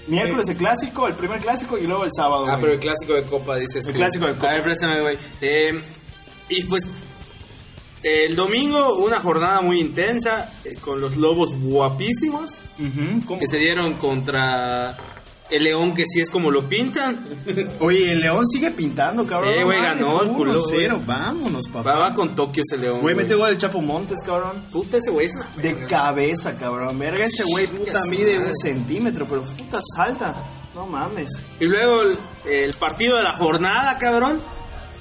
Miércoles 0.06 0.48
el 0.48 0.56
clásico, 0.56 1.06
el 1.08 1.14
primer 1.14 1.40
clásico 1.40 1.76
y 1.76 1.86
luego 1.86 2.04
el 2.04 2.10
sábado. 2.16 2.44
Ah, 2.46 2.50
güey. 2.52 2.60
pero 2.62 2.72
el 2.74 2.80
clásico 2.80 3.14
de 3.14 3.22
Copa, 3.24 3.56
dices. 3.56 3.84
El 3.86 3.92
tú. 3.92 3.98
clásico 3.98 4.26
de 4.26 4.34
Copa. 4.34 4.48
A 4.50 4.52
ver, 4.54 4.62
préstame, 4.62 5.00
güey. 5.00 5.18
Eh, 5.40 5.72
y 6.48 6.64
pues, 6.64 6.84
el 8.02 8.34
domingo, 8.36 8.96
una 8.96 9.20
jornada 9.20 9.60
muy 9.60 9.78
intensa 9.80 10.52
eh, 10.64 10.74
con 10.80 11.00
los 11.00 11.16
lobos 11.16 11.50
guapísimos 11.60 12.50
que 13.38 13.46
se 13.48 13.58
dieron 13.58 13.94
contra 13.94 14.96
el 15.50 15.64
león, 15.64 15.94
que 15.94 16.04
sí 16.06 16.20
es 16.20 16.30
como 16.30 16.50
lo 16.50 16.62
pintan. 16.68 17.26
Oye, 17.80 18.12
el 18.12 18.20
León 18.20 18.46
sigue 18.46 18.70
pintando, 18.70 19.26
cabrón. 19.26 19.52
Sí, 19.56 19.64
güey, 19.64 19.82
ganó 19.82 20.22
el 20.22 20.30
culo, 20.30 20.62
1-0, 20.64 21.04
Vámonos, 21.04 21.66
papá. 21.68 21.92
Va, 21.94 21.98
va 22.08 22.14
con 22.14 22.36
Tokio 22.36 22.62
ese 22.64 22.80
león. 22.80 23.00
Güey, 23.00 23.16
mete 23.16 23.34
gol 23.34 23.50
el 23.50 23.58
Chapo 23.58 23.80
Montes, 23.80 24.20
cabrón. 24.24 24.62
Puta, 24.72 24.98
ese 24.98 25.10
güey 25.10 25.26
es 25.26 25.34
una 25.34 25.46
De 25.60 25.74
verga. 25.74 25.88
cabeza, 25.88 26.56
cabrón. 26.56 26.96
Verga, 27.00 27.24
ese 27.24 27.42
güey 27.42 27.66
puta 27.66 28.00
mide 28.08 28.38
un 28.38 28.54
centímetro, 28.62 29.26
pero 29.28 29.42
puta 29.44 29.80
salta. 29.96 30.36
No 30.72 30.86
mames. 30.86 31.28
Y 31.58 31.64
luego 31.64 32.02
el, 32.02 32.18
el 32.48 32.70
partido 32.74 33.16
de 33.16 33.24
la 33.24 33.36
jornada, 33.36 33.98
cabrón. 33.98 34.40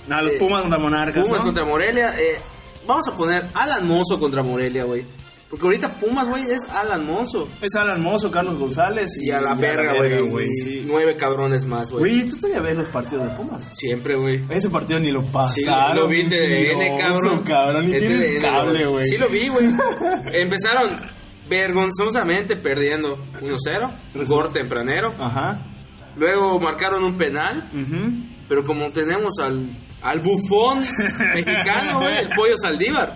Nada, 0.07 0.24
los 0.24 0.34
Eh, 0.34 0.38
Pumas 0.40 0.62
contra 0.62 0.80
Monarcas, 0.80 1.24
Pumas 1.25 1.40
¿no? 1.42 1.45
contra 1.45 1.63
Morelia. 1.66 2.16
eh, 2.19 2.42
vamos 2.90 3.08
a 3.08 3.16
poner 3.16 3.44
Alan 3.54 3.88
Mozo 3.88 4.20
contra 4.20 4.44
Morelia, 4.44 4.84
güey. 4.84 5.04
Porque 5.50 5.66
ahorita 5.66 6.00
Pumas, 6.00 6.28
güey, 6.30 6.44
es 6.44 6.60
Alan 6.70 7.06
Mozo. 7.08 7.48
Es 7.60 7.74
Alan 7.76 8.04
Mozo, 8.04 8.30
Carlos 8.30 8.56
González 8.60 9.08
y, 9.20 9.30
Y 9.30 9.32
a 9.32 9.42
la 9.42 9.56
verga, 9.56 9.94
güey. 10.30 10.48
sí. 10.54 10.84
Nueve 10.86 11.16
cabrones 11.16 11.66
más, 11.66 11.90
güey. 11.90 12.00
Güey, 12.20 12.28
¿tú 12.30 12.36
todavía 12.38 12.62
ves 12.62 12.78
los 12.78 12.88
partidos 12.90 13.24
de 13.26 13.30
Pumas? 13.36 13.68
Siempre, 13.74 14.16
güey. 14.16 14.44
Ese 14.50 14.70
partido 14.70 15.00
ni 15.00 15.10
lo 15.12 15.22
Sí, 15.24 15.30
pasaron. 15.34 15.98
lo 15.98 16.08
vi 16.08 16.22
en 16.22 16.30
TDN, 16.30 16.98
cabrón. 17.00 17.44
cabrón. 17.44 17.86
Ni 17.88 17.94
TDN, 17.94 18.42
cable, 18.42 18.86
güey. 18.86 19.08
Sí, 19.08 19.18
lo 19.18 19.28
vi, 19.30 19.48
güey. 19.48 19.66
Empezaron 20.34 20.90
vergonzosamente 21.50 22.56
perdiendo 22.56 23.18
1-0. 23.42 24.28
Gol 24.28 24.54
tempranero. 24.54 25.14
Ajá. 25.20 25.60
Luego 26.16 26.60
marcaron 26.60 27.04
un 27.04 27.18
penal. 27.18 27.70
ujú. 27.74 28.12
Pero 28.48 28.66
como 28.66 28.92
tenemos 28.92 29.34
al, 29.44 29.68
al 30.01 30.19
bufón 30.22 30.80
mexicano, 31.34 32.00
güey, 32.00 32.18
el 32.18 32.30
pollo 32.36 32.56
Saldívar, 32.62 33.16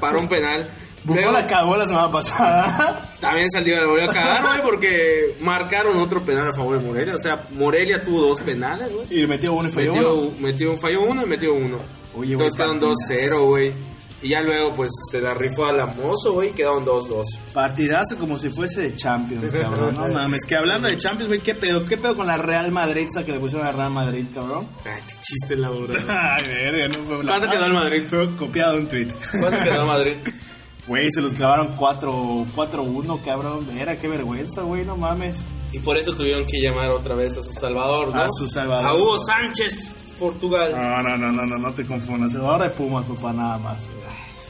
para 0.00 0.18
un 0.18 0.28
penal. 0.28 0.68
Luego 1.02 1.30
la 1.32 1.46
cagó 1.46 1.76
la 1.78 1.86
semana 1.86 2.10
pasada. 2.12 3.14
también 3.20 3.50
Saldívar 3.50 3.82
lo 3.84 3.90
volvió 3.90 4.10
a 4.10 4.12
cagar, 4.12 4.42
güey, 4.42 4.60
porque 4.62 5.34
marcaron 5.40 5.98
otro 5.98 6.22
penal 6.22 6.48
a 6.52 6.56
favor 6.56 6.78
de 6.78 6.86
Morelia. 6.86 7.14
O 7.14 7.22
sea, 7.22 7.42
Morelia 7.52 8.02
tuvo 8.02 8.28
dos 8.28 8.40
penales, 8.42 8.92
güey. 8.92 9.22
y 9.22 9.26
metió 9.26 9.54
uno 9.54 9.68
y 9.70 9.72
falló 9.72 9.92
uno. 9.94 10.02
Metió, 10.02 10.40
metió 10.40 10.70
un 10.72 10.78
fallo 10.78 11.00
uno 11.02 11.22
y 11.22 11.26
metió 11.26 11.54
uno. 11.54 11.78
Oye, 12.14 12.32
Entonces 12.34 12.54
quedaron 12.54 12.80
partidazo. 12.80 13.38
2-0, 13.40 13.46
güey. 13.46 13.72
Y 14.22 14.28
ya 14.28 14.40
luego, 14.40 14.74
pues, 14.76 14.90
se 15.10 15.20
la 15.20 15.32
rifó 15.32 15.64
a 15.66 15.72
la 15.72 15.86
mozo, 15.86 16.32
güey, 16.32 16.50
y 16.50 16.52
quedaron 16.52 16.84
2-2. 16.84 17.24
Partidazo 17.54 18.18
como 18.18 18.38
si 18.38 18.50
fuese 18.50 18.82
de 18.82 18.94
Champions, 18.94 19.50
cabrón. 19.52 19.94
No 19.94 20.08
mames. 20.08 20.44
Que 20.46 20.56
hablando 20.56 20.88
de 20.88 20.96
Champions, 20.96 21.28
güey, 21.28 21.40
¿qué 21.40 21.54
pedo? 21.54 21.86
¿Qué 21.86 21.96
pedo 21.96 22.16
con 22.16 22.26
la 22.26 22.36
Real 22.36 22.70
Madrid 22.70 23.06
esa 23.10 23.24
que 23.24 23.32
le 23.32 23.40
pusieron 23.40 23.66
a 23.66 23.72
Real 23.72 23.90
Madrid, 23.90 24.26
cabrón? 24.34 24.68
Ay, 24.84 25.02
qué 25.06 25.14
chiste 25.22 25.56
la 25.56 25.70
hora. 25.70 25.94
Ay, 26.36 26.42
verga, 26.46 26.88
no 26.88 27.04
fue 27.04 27.26
¿Cuánto 27.26 27.48
quedó 27.48 27.64
el 27.64 27.72
Madrid? 27.72 28.02
Fue 28.10 28.36
copiado 28.36 28.76
un 28.76 28.88
tweet. 28.88 29.08
¿Cuánto 29.40 29.64
quedó 29.64 29.86
Madrid? 29.86 30.16
Güey, 30.86 31.06
se 31.10 31.22
los 31.22 31.34
clavaron 31.34 31.76
4 31.76 32.46
4-1, 32.54 33.24
cabrón. 33.24 33.78
Era 33.78 33.96
qué 33.96 34.08
vergüenza, 34.08 34.62
güey, 34.62 34.84
no 34.84 34.96
mames. 34.96 35.38
Y 35.72 35.78
por 35.78 35.96
eso 35.96 36.10
tuvieron 36.12 36.44
que 36.44 36.60
llamar 36.60 36.88
otra 36.88 37.14
vez 37.14 37.36
a 37.36 37.42
su 37.42 37.52
Salvador, 37.52 38.14
¿no? 38.14 38.20
A 38.20 38.26
su 38.30 38.48
Salvador. 38.48 38.86
A 38.86 38.94
Hugo 38.94 39.18
Sánchez, 39.22 39.92
Portugal. 40.20 40.72
No, 40.72 41.02
no, 41.02 41.16
no, 41.16 41.32
no, 41.32 41.46
no, 41.46 41.58
no 41.58 41.74
te 41.74 41.84
confundas. 41.86 42.32
Salvador 42.32 42.62
de 42.62 42.70
Pumas, 42.70 43.06
papá, 43.06 43.32
nada 43.32 43.58
más. 43.58 43.82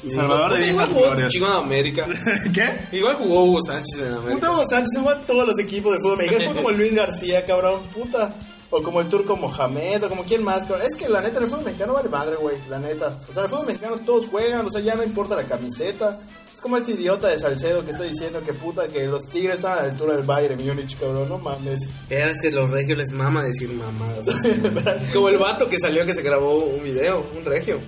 Salvador 0.09 0.59
de 0.59 0.69
Igual 0.69 0.89
jugó 0.89 1.15
en 1.15 1.45
América. 1.45 2.07
¿Qué? 2.53 2.97
Igual 2.97 3.17
jugó 3.17 3.45
Hugo 3.45 3.59
Sánchez 3.62 4.00
en 4.00 4.12
América. 4.15 4.35
Puta 4.35 4.50
Hugo 4.53 4.65
Sánchez 4.69 4.99
jugó 4.99 5.12
en 5.12 5.21
todos 5.23 5.47
los 5.47 5.59
equipos 5.59 5.93
de 5.93 5.99
fútbol 6.00 6.19
mexicano. 6.19 6.53
Fue 6.53 6.62
como 6.62 6.71
Luis 6.77 6.95
García, 6.95 7.47
cabrón, 7.47 7.81
puta. 7.95 8.35
O 8.73 8.81
como 8.83 9.00
el 9.00 9.09
turco 9.09 9.37
Mohamed, 9.37 10.05
o 10.05 10.09
como 10.09 10.25
quien 10.25 10.45
más, 10.45 10.61
cabrón. 10.61 10.83
Es 10.83 10.95
que 10.95 11.09
la 11.09 11.21
neta, 11.21 11.41
el 11.41 11.47
fútbol 11.47 11.65
mexicano 11.65 11.95
vale 11.95 12.09
madre, 12.09 12.37
güey, 12.37 12.57
la 12.69 12.79
neta. 12.79 13.19
O 13.29 13.33
sea, 13.33 13.45
el 13.45 13.49
fútbol 13.49 13.67
mexicano 13.67 13.97
todos 13.99 14.27
juegan, 14.27 14.67
o 14.67 14.71
sea, 14.71 14.81
ya 14.81 14.95
no 14.95 15.03
importa 15.03 15.37
la 15.37 15.45
camiseta. 15.45 16.19
Es 16.61 16.64
como 16.64 16.76
este 16.76 16.93
idiota 16.93 17.29
de 17.29 17.38
Salcedo 17.38 17.83
que 17.83 17.93
está 17.93 18.05
diciendo 18.05 18.43
que 18.45 18.52
puta, 18.52 18.87
que 18.87 19.07
los 19.07 19.25
tigres 19.29 19.57
están 19.57 19.79
a 19.79 19.83
la 19.83 19.90
altura 19.93 20.14
del 20.14 20.26
Bayern 20.26 20.62
Múnich, 20.62 20.95
cabrón, 20.99 21.26
no 21.26 21.38
mames. 21.38 21.79
Era 22.11 22.35
que 22.38 22.50
los 22.50 22.71
regios 22.71 22.99
les 22.99 23.11
mama 23.12 23.47
decir 23.47 23.71
mamadas. 23.71 24.26
Como 25.14 25.31
el 25.31 25.38
vato 25.38 25.67
que 25.71 25.79
salió 25.79 26.05
que 26.05 26.12
se 26.12 26.21
grabó 26.21 26.59
un 26.59 26.85
video, 26.85 27.25
un 27.35 27.47
regio, 27.47 27.81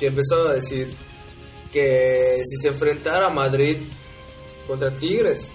que 0.00 0.06
empezó 0.06 0.48
a 0.48 0.54
decir 0.54 0.88
que 1.70 2.40
si 2.46 2.56
se 2.62 2.68
enfrentara 2.68 3.28
Madrid 3.28 3.76
contra 4.66 4.90
Tigres. 4.96 5.50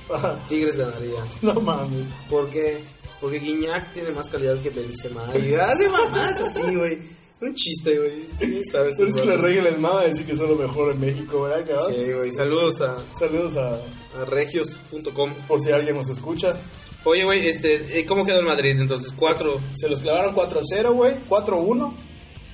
Tigres 0.47 0.77
ganaría. 0.77 1.25
no 1.41 1.55
mames. 1.55 2.05
¿Por 2.29 2.51
qué? 2.51 2.83
Porque 3.19 3.39
Guiñac 3.39 3.93
tiene 3.95 4.11
más 4.11 4.29
calidad 4.29 4.61
que 4.61 4.69
Benzema. 4.69 5.23
Y 5.35 5.55
hace 5.55 5.89
mamadas 5.89 6.39
así, 6.39 6.75
güey. 6.75 7.16
Un 7.39 7.53
chiste, 7.53 7.97
güey. 7.97 8.63
¿Sabes? 8.71 8.99
Es 8.99 9.15
que 9.15 9.25
los 9.25 9.39
reyes 9.41 9.63
les 9.63 9.77
mama 9.79 10.03
decir 10.03 10.25
que 10.25 10.35
son 10.35 10.49
lo 10.49 10.55
mejor 10.55 10.93
en 10.93 10.99
México, 10.99 11.43
¿verdad, 11.43 11.67
cabrón? 11.67 11.93
Sí, 11.93 12.11
güey. 12.11 12.31
Saludos 12.31 12.81
a, 12.81 12.97
Saludos 13.17 13.55
a, 13.57 13.75
a 14.21 14.25
regios.com. 14.25 15.33
por 15.47 15.61
si 15.61 15.71
alguien 15.71 15.95
nos 15.95 16.09
escucha. 16.09 16.59
Oye, 17.03 17.23
güey, 17.23 17.47
este, 17.47 17.99
eh, 17.99 18.05
¿cómo 18.05 18.25
quedó 18.25 18.39
el 18.39 18.45
Madrid 18.45 18.79
entonces? 18.79 19.13
Cuatro. 19.15 19.61
Se 19.75 19.87
los 19.87 20.01
clavaron 20.01 20.35
4-0, 20.35 20.93
güey. 20.93 21.15
4-1. 21.29 21.93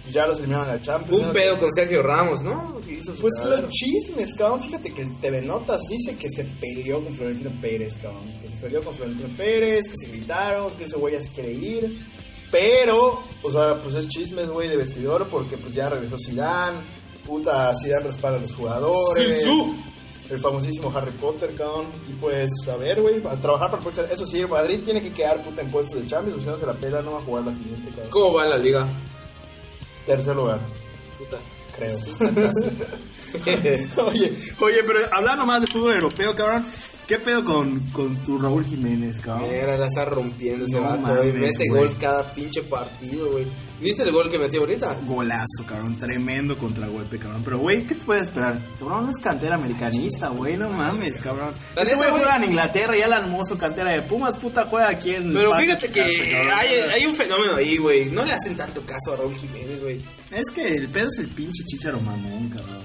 Y 0.10 0.12
ya 0.12 0.28
los 0.28 0.38
eliminaron 0.38 0.70
a 0.70 0.74
la 0.74 0.82
Champions. 0.82 1.28
Un 1.28 1.32
pedo 1.32 1.58
con 1.60 1.72
Sergio 1.72 2.04
Ramos, 2.04 2.42
¿no? 2.42 2.82
Pues 3.22 3.34
cagadero. 3.38 3.63
los 3.63 3.72
chismes, 3.72 4.34
cabrón. 4.34 4.62
Fíjate 4.63 4.94
que 4.94 5.02
el 5.04 5.18
TV 5.20 5.42
Notas 5.42 5.80
dice 5.90 6.16
que 6.18 6.30
se 6.30 6.44
peleó 6.44 7.02
con 7.04 7.16
Florentino 7.16 7.52
Pérez, 7.62 7.96
cabrón. 8.02 8.24
Que 8.42 8.50
se 8.50 8.56
peleó 8.58 8.84
con 8.84 8.96
Florentino 8.96 9.30
Pérez, 9.38 9.88
que 9.88 9.96
se 9.96 10.12
gritaron, 10.12 10.72
que 10.74 10.84
ese 10.84 10.98
güey 10.98 11.13
ya 11.13 11.22
se 11.24 11.32
quiere 11.32 11.54
ir. 11.54 12.06
Pero, 12.53 13.19
o 13.41 13.51
sea, 13.51 13.81
pues 13.81 13.95
es 13.95 14.07
chismes, 14.10 14.48
güey, 14.48 14.69
de 14.69 14.77
vestidor 14.77 15.27
porque 15.27 15.57
pues 15.57 15.74
ya 15.74 15.89
regresó 15.89 16.17
Zidane. 16.24 16.77
Puta, 17.25 17.74
Zidane 17.81 18.05
respalda 18.10 18.38
a 18.38 18.41
los 18.43 18.53
jugadores. 18.53 19.39
Zizou. 19.39 19.75
El 20.29 20.39
famosísimo 20.39 20.95
Harry 20.95 21.12
Potter, 21.13 21.55
cabrón. 21.55 21.88
Y 22.07 22.13
pues, 22.13 22.51
a 22.72 22.77
ver, 22.77 23.01
güey, 23.01 23.15
a 23.25 23.36
trabajar 23.38 23.72
para 23.72 24.05
el 24.05 24.12
Eso 24.12 24.27
sí, 24.27 24.45
Madrid 24.45 24.81
tiene 24.86 25.01
que 25.01 25.12
quedar 25.12 25.41
puta 25.41 25.63
en 25.63 25.72
puestos 25.72 26.00
de 26.00 26.07
Champions, 26.07 26.38
o 26.38 26.41
si 26.41 26.45
no 26.45 26.57
se 26.60 26.67
la 26.67 26.74
pela, 26.74 27.01
no 27.01 27.13
va 27.13 27.17
a 27.17 27.24
jugar 27.24 27.45
la 27.45 27.53
siguiente, 27.53 27.89
cabrón. 27.89 28.10
¿Cómo 28.12 28.33
va 28.33 28.45
la 28.45 28.57
liga? 28.57 28.88
Tercer 30.05 30.36
lugar, 30.36 30.60
Puta. 31.17 31.38
creo. 31.75 31.98
oye, 34.05 34.38
oye, 34.60 34.83
pero 34.86 35.00
hablando 35.12 35.45
más 35.45 35.62
de 35.62 35.67
fútbol 35.67 35.93
europeo, 35.93 36.36
cabrón, 36.36 36.67
¿qué 37.07 37.19
pedo 37.19 37.43
con, 37.43 37.79
con 37.91 38.15
tu 38.24 38.38
Raúl 38.38 38.65
Jiménez, 38.65 39.19
cabrón? 39.19 39.50
Mira, 39.50 39.77
la 39.77 39.88
está 39.88 40.05
rompiendo 40.05 40.65
ese 40.65 40.75
No 40.75 40.83
vato, 40.83 41.22
güey. 41.22 41.33
Mete 41.33 41.67
güey. 41.69 41.83
gol 41.83 41.98
cada 42.00 42.33
pinche 42.33 42.62
partido, 42.63 43.31
güey. 43.31 43.45
¿Viste 43.81 44.03
el 44.03 44.12
gol 44.13 44.29
que 44.31 44.39
metió 44.39 44.62
ahorita? 44.62 44.93
Golazo, 45.05 45.65
cabrón, 45.67 45.98
tremendo 45.98 46.57
contragolpe, 46.57 47.17
cabrón. 47.17 47.41
Pero, 47.43 47.57
güey, 47.60 47.86
¿qué 47.86 47.95
te 47.95 48.01
puedes 48.05 48.24
esperar? 48.24 48.57
Cabrón, 48.79 49.05
no 49.05 49.12
es 49.12 49.17
cantera 49.17 49.55
americanista, 49.55 50.29
güey, 50.29 50.55
no 50.55 50.69
mames, 50.69 51.19
cabrón. 51.19 51.53
Este 51.75 51.95
güey 51.95 52.10
juega 52.12 52.38
en 52.38 52.45
Inglaterra 52.45 52.98
y 52.98 53.01
el 53.01 53.12
hermoso 53.12 53.57
cantera 53.57 53.91
de 53.91 54.03
Pumas, 54.03 54.38
puta, 54.38 54.65
juega 54.67 54.89
aquí 54.89 55.15
en... 55.15 55.33
Pero 55.33 55.53
fíjate 55.55 55.91
que 55.91 56.01
hay, 56.01 56.75
hay 56.93 57.05
un 57.05 57.15
fenómeno 57.15 57.57
ahí, 57.57 57.77
güey. 57.77 58.10
No 58.10 58.24
le 58.24 58.31
hacen 58.31 58.55
tanto 58.55 58.81
caso 58.86 59.13
a 59.13 59.17
Raúl 59.17 59.36
Jiménez, 59.36 59.81
güey. 59.81 60.00
Es 60.31 60.50
que 60.50 60.65
el 60.65 60.88
pedo 60.89 61.07
es 61.10 61.19
el 61.19 61.27
pinche 61.27 61.63
chicharo 61.65 62.00
mamón, 62.00 62.50
cabrón. 62.50 62.83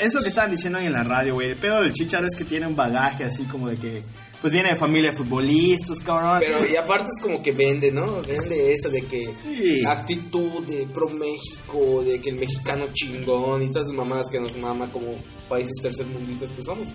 Eso 0.00 0.20
que 0.22 0.28
estaban 0.28 0.50
diciendo 0.50 0.78
ahí 0.78 0.86
en 0.86 0.92
la 0.92 1.04
radio, 1.04 1.34
güey. 1.34 1.50
El 1.50 1.56
pedo 1.56 1.82
del 1.82 1.92
chicharo 1.92 2.26
es 2.26 2.34
que 2.34 2.44
tiene 2.44 2.66
un 2.66 2.74
bagaje 2.74 3.24
así 3.24 3.44
como 3.44 3.57
de 3.66 3.76
que... 3.76 4.02
Pues 4.40 4.52
viene 4.52 4.68
de 4.70 4.76
familia 4.76 5.10
de 5.10 5.16
futbolistas, 5.16 5.98
cabrón. 5.98 6.38
Pero 6.38 6.64
y 6.72 6.76
aparte 6.76 7.08
es 7.08 7.20
como 7.20 7.42
que 7.42 7.50
vende, 7.50 7.90
¿no? 7.90 8.22
Vende 8.22 8.72
eso 8.72 8.88
de 8.88 9.02
que 9.02 9.28
Sí. 9.42 9.82
actitud 9.84 10.64
de 10.64 10.86
pro 10.94 11.08
México, 11.08 12.04
de 12.04 12.20
que 12.20 12.30
el 12.30 12.36
mexicano 12.36 12.84
chingón 12.94 13.64
y 13.64 13.68
todas 13.72 13.88
esas 13.88 13.96
mamadas 13.96 14.26
que 14.30 14.38
nos 14.38 14.56
mama 14.56 14.88
como 14.92 15.08
países 15.48 15.72
tercermundistas 15.82 16.50
que 16.54 16.62
somos. 16.62 16.86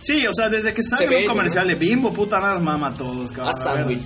Sí, 0.00 0.26
o 0.26 0.32
sea, 0.32 0.48
desde 0.48 0.72
que 0.72 0.82
Se 0.82 0.90
sale 0.96 1.08
ve, 1.08 1.22
un 1.22 1.28
comercial 1.28 1.66
¿no? 1.66 1.74
de 1.74 1.78
Bimbo, 1.78 2.10
puta, 2.10 2.40
nada 2.40 2.58
mama 2.58 2.88
a 2.88 2.94
todos, 2.94 3.30
A 3.32 3.34
cabrón. 3.34 3.68
A 3.68 3.84
ver. 3.86 3.98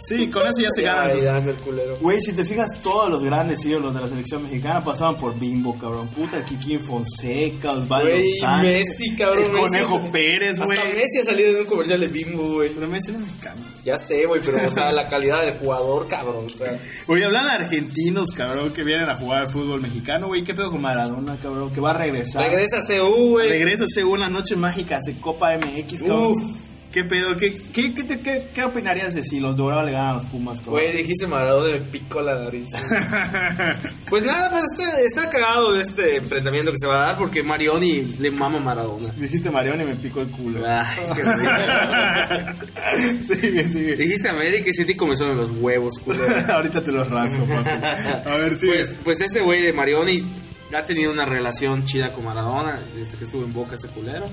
Sí, 0.00 0.30
con 0.30 0.42
eso 0.42 0.60
ya 0.62 0.70
se 0.70 0.82
ya, 0.82 1.38
el 1.38 1.54
culero. 1.56 1.96
Güey, 2.00 2.20
si 2.20 2.32
te 2.32 2.44
fijas, 2.44 2.68
todos 2.82 3.10
los 3.10 3.22
grandes 3.22 3.64
ídolos 3.64 3.94
de 3.94 4.00
la 4.00 4.08
selección 4.08 4.42
mexicana 4.44 4.82
pasaban 4.82 5.16
por 5.16 5.38
Bimbo, 5.38 5.76
cabrón. 5.78 6.08
Puta, 6.08 6.44
Kikín 6.44 6.80
Fonseca, 6.80 7.72
Osvaldo 7.72 8.10
Güey, 8.10 8.30
Sánchez, 8.38 8.84
Messi, 8.86 9.16
cabrón. 9.16 9.44
el 9.44 9.52
Messi 9.52 9.60
Conejo 9.62 9.98
es- 10.04 10.10
Pérez, 10.10 10.58
güey. 10.58 10.78
Hasta 10.78 10.90
Messi 10.94 11.18
ha 11.18 11.24
salido 11.24 11.50
en 11.50 11.56
un 11.56 11.66
comercial 11.66 12.00
de 12.00 12.06
Bimbo, 12.08 12.48
güey. 12.54 12.70
Pero 12.72 12.86
Messi 12.86 13.12
no 13.12 13.18
es 13.18 13.24
mexicano. 13.26 13.60
Ya 13.84 13.98
sé, 13.98 14.26
güey, 14.26 14.40
pero, 14.44 14.68
o 14.68 14.72
sea, 14.74 14.92
la 14.92 15.08
calidad 15.08 15.44
del 15.44 15.58
jugador, 15.58 16.06
cabrón. 16.08 16.46
O 16.46 16.48
sea, 16.48 16.78
Oye, 17.06 17.24
hablan 17.24 17.44
de 17.46 17.50
argentinos, 17.64 18.28
cabrón, 18.30 18.72
que 18.72 18.84
vienen 18.84 19.08
a 19.08 19.18
jugar 19.18 19.42
al 19.46 19.50
fútbol 19.50 19.80
mexicano, 19.80 20.28
güey. 20.28 20.44
¿Qué 20.44 20.54
pedo 20.54 20.70
con 20.70 20.80
Maradona, 20.82 21.36
cabrón? 21.42 21.72
Que 21.72 21.80
va 21.80 21.90
a 21.90 21.94
regresar. 21.98 22.44
regresa 22.46 22.78
a 22.78 22.82
CU, 22.82 23.30
güey. 23.30 23.48
Regresa 23.48 23.84
según 23.86 24.20
las 24.20 24.30
noches 24.30 24.56
mágicas 24.56 25.00
de 25.06 25.14
Copa 25.20 25.54
MX, 25.56 26.00
cabrón. 26.02 26.32
Uf. 26.32 26.67
¿Qué 26.92 27.04
pedo? 27.04 27.36
¿Qué, 27.36 27.54
qué, 27.70 27.92
qué, 27.92 28.18
qué, 28.18 28.48
qué 28.54 28.64
opinarías 28.64 29.14
de 29.14 29.22
si 29.22 29.40
los 29.40 29.54
Dorados 29.56 29.84
le 29.84 29.92
ganan 29.92 30.08
a 30.08 30.14
los 30.14 30.26
Pumas, 30.26 30.58
cabrón? 30.58 30.80
Güey, 30.80 30.96
dijiste 30.96 31.26
Maradona 31.26 31.72
me 31.72 31.80
picó 31.82 32.22
la 32.22 32.38
nariz. 32.38 32.70
pues 34.08 34.24
nada, 34.24 34.50
pues 34.50 34.64
está, 34.72 35.00
está 35.02 35.30
cagado 35.30 35.76
este 35.76 36.16
enfrentamiento 36.16 36.72
que 36.72 36.78
se 36.78 36.86
va 36.86 36.94
a 36.94 37.06
dar 37.08 37.18
porque 37.18 37.42
Marioni 37.42 38.16
le 38.18 38.30
mama 38.30 38.58
a 38.58 38.62
Maradona. 38.62 39.12
Dijiste 39.12 39.50
Marión 39.50 39.78
y 39.82 39.84
me 39.84 39.96
picó 39.96 40.22
el 40.22 40.30
culo. 40.30 40.62
Ay, 40.66 40.96
qué 41.14 41.22
rico. 43.02 43.34
sigue, 43.34 43.68
sigue. 43.68 43.96
Dijiste 43.96 44.30
América 44.30 44.70
y 44.70 44.74
sentí 44.74 44.94
como 44.94 45.14
son 45.14 45.36
los 45.36 45.50
huevos, 45.60 45.92
culero. 46.02 46.34
Ahorita 46.54 46.82
te 46.82 46.90
los 46.90 47.06
rasco, 47.08 47.44
papi. 47.44 47.68
A 47.68 48.36
ver, 48.36 48.56
sigue. 48.58 48.76
Pues, 48.76 48.96
pues 49.04 49.20
este 49.20 49.42
güey 49.42 49.60
de 49.60 49.74
Marioni 49.74 50.26
ha 50.74 50.86
tenido 50.86 51.12
una 51.12 51.26
relación 51.26 51.84
chida 51.84 52.12
con 52.12 52.24
Maradona 52.24 52.80
desde 52.94 53.18
que 53.18 53.24
estuvo 53.24 53.44
en 53.44 53.52
Boca 53.52 53.74
ese 53.74 53.88
culero. 53.88 54.26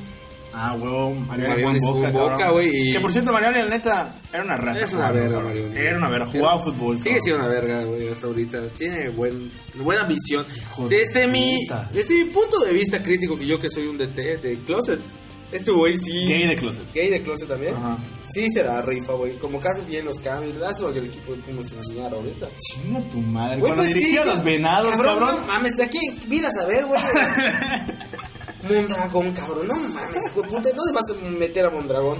Ah, 0.57 0.73
en 0.73 1.75
estuvo 1.75 2.05
en 2.05 2.13
Boca, 2.13 2.31
Boca, 2.33 2.51
güey, 2.51 2.67
y- 2.71 2.93
Que 2.93 2.99
por 3.01 3.11
cierto, 3.11 3.33
Mariano, 3.33 3.57
la 3.57 3.67
neta, 3.67 4.15
era 4.31 4.43
una 4.43 4.55
rata. 4.55 4.79
Es 4.79 4.93
una 4.93 5.11
verga. 5.11 5.39
Mariano. 5.41 5.75
Era 5.75 5.97
una 5.97 6.09
verga, 6.09 6.31
jugaba 6.31 6.59
fútbol. 6.61 6.99
Sigue 6.99 7.19
siendo 7.19 7.41
una 7.41 7.49
verga, 7.49 7.83
güey, 7.83 8.07
hasta 8.07 8.27
ahorita. 8.27 8.69
Tiene 8.77 9.09
buen, 9.09 9.51
buena 9.75 10.05
visión. 10.05 10.45
Desde 10.87 11.27
mi, 11.27 11.67
desde 11.91 12.23
mi 12.23 12.29
punto 12.31 12.59
de 12.63 12.71
vista 12.71 13.03
crítico, 13.03 13.37
que 13.37 13.45
yo 13.45 13.59
que 13.59 13.69
soy 13.69 13.87
un 13.87 13.97
DT 13.97 14.37
de 14.37 14.57
Closet, 14.65 14.99
este 15.51 15.71
güey 15.71 15.97
sí... 15.99 16.25
Gay 16.27 16.47
de 16.47 16.55
closet. 16.55 16.93
Gay 16.93 17.09
de 17.09 17.21
Closet 17.21 17.47
también. 17.47 17.75
Ajá. 17.75 17.97
Sí 18.33 18.49
se 18.49 18.63
la 18.63 18.81
rifa, 18.81 19.13
güey. 19.13 19.37
Como 19.37 19.59
caso 19.59 19.83
bien 19.87 20.05
los 20.05 20.17
cambios. 20.19 20.55
Lástima 20.57 20.91
que 20.91 20.99
el 20.99 21.05
equipo 21.05 21.33
de 21.33 21.41
Pumas 21.43 21.67
se 21.67 21.93
mierda 21.93 22.15
ahorita. 22.17 22.47
Chinga 22.57 22.99
tu 23.09 23.19
madre. 23.19 23.59
Güey, 23.59 23.73
Cuando 23.73 23.83
pues, 23.83 23.93
dirigía 23.93 24.23
sí, 24.23 24.29
a 24.29 24.33
los 24.33 24.43
venados, 24.43 24.91
cabrón. 24.91 25.19
cabrón. 25.19 25.41
No 25.41 25.47
mames, 25.47 25.79
aquí 25.79 25.99
vida 26.27 26.49
a 26.61 26.65
ver, 26.65 26.85
güey. 26.85 26.99
Mondragón, 28.67 29.33
cabrón, 29.33 29.67
no 29.67 29.75
mames, 29.89 30.31
güey, 30.33 30.47
puta, 30.47 30.69
¿dónde 30.69 30.93
vas 30.93 31.09
a 31.11 31.29
meter 31.37 31.65
a 31.65 31.69
Mondragón? 31.69 32.19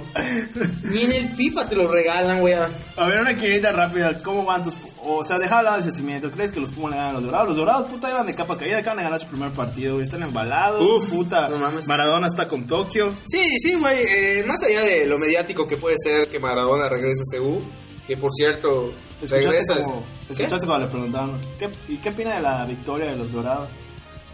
Ni 0.84 1.02
en 1.02 1.12
el 1.12 1.28
FIFA 1.34 1.68
te 1.68 1.76
lo 1.76 1.90
regalan, 1.90 2.40
güey. 2.40 2.54
A 2.54 3.06
ver, 3.06 3.20
una 3.20 3.34
quinita 3.36 3.72
rápida. 3.72 4.22
¿Cómo 4.22 4.44
van 4.44 4.62
tus.? 4.62 4.76
O 5.08 5.24
sea, 5.24 5.38
deja 5.38 5.58
hablar 5.58 5.74
del 5.74 5.84
crecimiento. 5.84 6.30
¿Crees 6.32 6.50
que 6.50 6.58
los 6.60 6.72
Pumas 6.72 6.90
le 6.92 6.96
ganan 6.96 7.10
a 7.10 7.14
los 7.14 7.24
Dorados? 7.24 7.48
Los 7.48 7.56
Dorados, 7.58 7.90
puta, 7.90 8.10
iban 8.10 8.26
de 8.26 8.34
capa 8.34 8.56
caída. 8.58 8.78
Acaban 8.78 8.98
de 8.98 9.04
ganar 9.04 9.20
su 9.20 9.26
primer 9.28 9.52
partido, 9.52 9.94
güey. 9.94 10.04
Están 10.06 10.22
embalados. 10.24 10.82
Uf, 10.82 11.08
puta. 11.10 11.48
no 11.48 11.58
mames. 11.58 11.86
Maradona 11.86 12.26
está 12.26 12.48
con 12.48 12.66
Tokio. 12.66 13.12
Sí, 13.26 13.40
sí, 13.60 13.74
güey, 13.74 13.98
eh, 14.04 14.44
más 14.46 14.60
allá 14.64 14.80
de 14.82 15.06
lo 15.06 15.18
mediático 15.18 15.66
que 15.66 15.76
puede 15.76 15.94
ser 16.02 16.28
que 16.28 16.40
Maradona 16.40 16.88
regrese 16.88 17.22
a 17.36 17.40
CU, 17.40 17.60
que 18.06 18.16
por 18.16 18.32
cierto, 18.32 18.92
¿Escuchaste, 19.22 19.36
regresa... 19.46 19.82
como- 19.82 20.04
¿Qué? 20.26 20.32
escuchaste 20.32 20.66
cuando 20.66 20.86
le 20.86 20.90
preguntaron, 20.90 21.40
¿qué, 21.58 21.70
¿y 21.88 21.96
qué 21.98 22.08
opina 22.10 22.34
de 22.34 22.42
la 22.42 22.64
victoria 22.66 23.06
de 23.10 23.16
los 23.16 23.30
Dorados? 23.32 23.68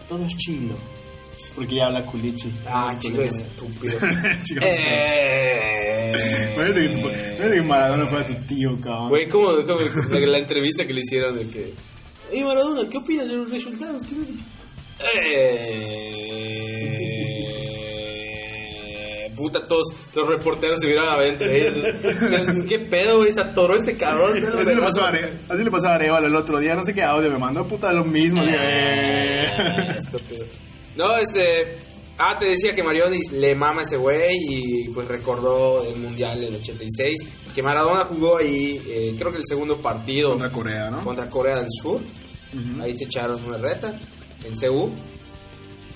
Todo 0.09 0.25
es 0.25 0.35
chilo. 0.39 0.75
Porque 1.55 1.75
ya 1.77 1.87
habla 1.87 2.05
Culichi. 2.07 2.53
Ah, 2.67 2.95
chico 2.99 3.21
estúpido. 3.23 3.99
Chico. 4.45 4.61
eh... 4.65 6.13
Que, 6.55 7.63
Maradona 7.63 8.07
fuera 8.09 8.27
tu 8.27 8.35
tío, 8.47 8.79
cabrón. 8.81 9.09
Güey, 9.09 9.29
como, 9.29 9.47
como 9.65 9.81
la, 10.11 10.21
la 10.27 10.39
entrevista 10.39 10.87
que 10.87 10.93
le 10.95 11.01
hicieron 11.01 11.37
de 11.39 11.47
que... 11.49 11.73
Ey, 12.33 12.45
Maradona, 12.45 12.89
¿qué 12.89 12.99
opinas 12.99 13.29
de 13.29 13.37
los 13.37 13.51
resultados? 13.51 14.03
¿Qué 14.05 14.15
no 14.15 14.25
sé 14.25 14.33
qué?" 14.33 14.39
Eh... 18.03 19.33
Puta, 19.37 19.67
todos 19.67 19.85
los 20.15 20.29
reporteros 20.29 20.79
se 20.81 20.87
vieron 20.87 21.09
a 21.09 21.17
ver 21.17 21.33
entre 21.33 21.67
ellos. 21.69 21.85
¿Qué 22.69 22.79
pedo, 22.79 23.19
güey? 23.19 23.33
Se 23.33 23.41
atoró 23.41 23.77
este 23.77 23.97
cabrón. 23.97 24.33
Así 24.37 24.41
le, 24.75 24.81
pasó 24.81 25.03
a 25.03 25.09
Are- 25.09 25.33
así 25.49 25.65
le 25.65 25.71
pasó 25.71 25.89
a 25.89 25.95
Arevalo 25.95 26.27
el 26.29 26.37
otro 26.37 26.61
día, 26.61 26.75
no 26.75 26.85
sé 26.85 26.95
qué 26.95 27.03
audio 27.03 27.31
me 27.31 27.39
mandó, 27.39 27.67
puta, 27.67 27.91
lo 27.93 28.05
mismo. 28.05 28.43
eh. 28.45 29.49
Estúpido. 29.99 30.45
No, 30.97 31.17
este. 31.17 31.79
Ah, 32.19 32.37
te 32.39 32.47
decía 32.47 32.75
que 32.75 32.83
Marionis 32.83 33.33
le 33.33 33.55
mama 33.55 33.83
ese 33.83 33.97
güey 33.97 34.37
y 34.47 34.89
pues 34.91 35.09
recordó 35.09 35.83
el 35.85 35.97
mundial 35.99 36.41
del 36.41 36.57
86. 36.57 37.19
Que 37.55 37.63
Maradona 37.63 38.05
jugó 38.05 38.37
ahí, 38.39 38.81
eh, 38.87 39.15
creo 39.19 39.33
que 39.33 39.39
el 39.39 39.47
segundo 39.47 39.79
partido 39.79 40.31
Contra 40.31 40.53
Corea, 40.53 40.91
¿no? 40.91 41.03
contra 41.03 41.29
Corea 41.29 41.57
del 41.57 41.69
Sur. 41.83 42.01
Ahí 42.81 42.95
se 42.95 43.07
echaron 43.07 43.43
una 43.45 43.57
reta 43.57 43.99
en 44.45 44.55
CU. 44.55 44.91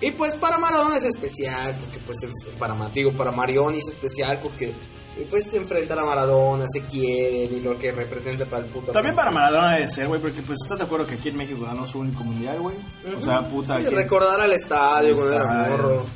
Y 0.00 0.10
pues 0.12 0.34
para 0.36 0.58
Maradona 0.58 0.96
es 0.96 1.04
especial, 1.04 1.76
porque 1.78 1.98
pues 2.04 2.18
es- 2.22 2.54
para, 2.58 2.74
digo, 2.94 3.12
para 3.12 3.30
Marioni 3.30 3.78
es 3.78 3.88
especial 3.88 4.40
porque 4.42 4.72
eh, 5.16 5.26
pues 5.30 5.50
se 5.50 5.56
enfrentan 5.56 5.98
a 5.98 6.04
Maradona, 6.04 6.64
se 6.72 6.80
quieren 6.82 7.56
y 7.56 7.60
lo 7.60 7.78
que 7.78 7.92
representa 7.92 8.44
para 8.44 8.64
el 8.64 8.70
puto. 8.70 8.92
También 8.92 9.14
para 9.14 9.30
Maradona 9.30 9.74
debe 9.76 9.90
ser, 9.90 10.08
güey, 10.08 10.20
porque 10.20 10.42
pues 10.42 10.58
estás 10.62 10.78
de 10.78 10.84
acuerdo 10.84 11.06
que 11.06 11.14
aquí 11.14 11.28
en 11.30 11.36
México 11.36 11.64
ganó 11.64 11.86
su 11.86 11.98
único 12.00 12.22
mundial, 12.24 12.60
güey. 12.60 12.76
O 13.16 13.20
sea, 13.20 13.42
puta. 13.42 13.78
Sí, 13.80 13.86
aquí- 13.86 13.94
recordar 13.94 14.40
al 14.40 14.52
estadio 14.52 15.14
cuando 15.16 15.34
era 15.34 15.68
morro. 15.68 16.06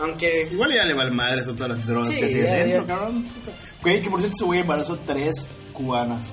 Aunque 0.00 0.48
Igual 0.50 0.72
ya 0.72 0.84
le 0.84 0.94
vale 0.94 1.10
madre 1.10 1.42
son 1.44 1.56
todas 1.56 1.76
las 1.76 1.86
drogas 1.86 2.10
Sí, 2.14 2.20
que 2.20 2.26
tiene 2.26 2.64
dentro, 2.66 2.86
cabrón. 2.86 3.26
Güey, 3.82 4.00
que 4.02 4.08
por 4.08 4.20
cierto 4.20 4.36
ese 4.36 4.44
güey 4.44 4.60
embarazó 4.60 4.98
tres 5.06 5.46
cubanas. 5.72 6.32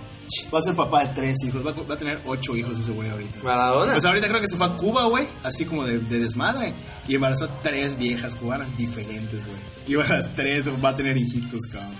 Va 0.53 0.59
a 0.59 0.61
ser 0.61 0.75
papá 0.75 1.05
de 1.05 1.13
tres 1.15 1.35
hijos, 1.45 1.65
va 1.65 1.71
a, 1.71 1.73
va 1.87 1.95
a 1.95 1.97
tener 1.97 2.19
ocho 2.25 2.55
hijos 2.55 2.77
ese 2.77 2.91
güey 2.91 3.09
ahorita. 3.09 3.39
Maradona. 3.41 3.93
Pues 3.93 4.03
ahorita 4.05 4.27
creo 4.27 4.41
que 4.41 4.47
se 4.47 4.57
fue 4.57 4.67
a 4.67 4.75
Cuba, 4.75 5.05
güey, 5.07 5.25
así 5.43 5.65
como 5.65 5.85
de, 5.85 5.99
de 5.99 6.19
desmadre. 6.19 6.73
Y 7.07 7.15
embarazó 7.15 7.49
tres 7.63 7.97
viejas 7.97 8.35
cubanas 8.35 8.75
diferentes, 8.77 9.41
güey. 9.45 9.57
Y 9.87 9.95
las 9.95 10.35
tres 10.35 10.63
va 10.83 10.89
a 10.89 10.95
tener 10.95 11.17
hijitos, 11.17 11.61
cabrón. 11.71 11.91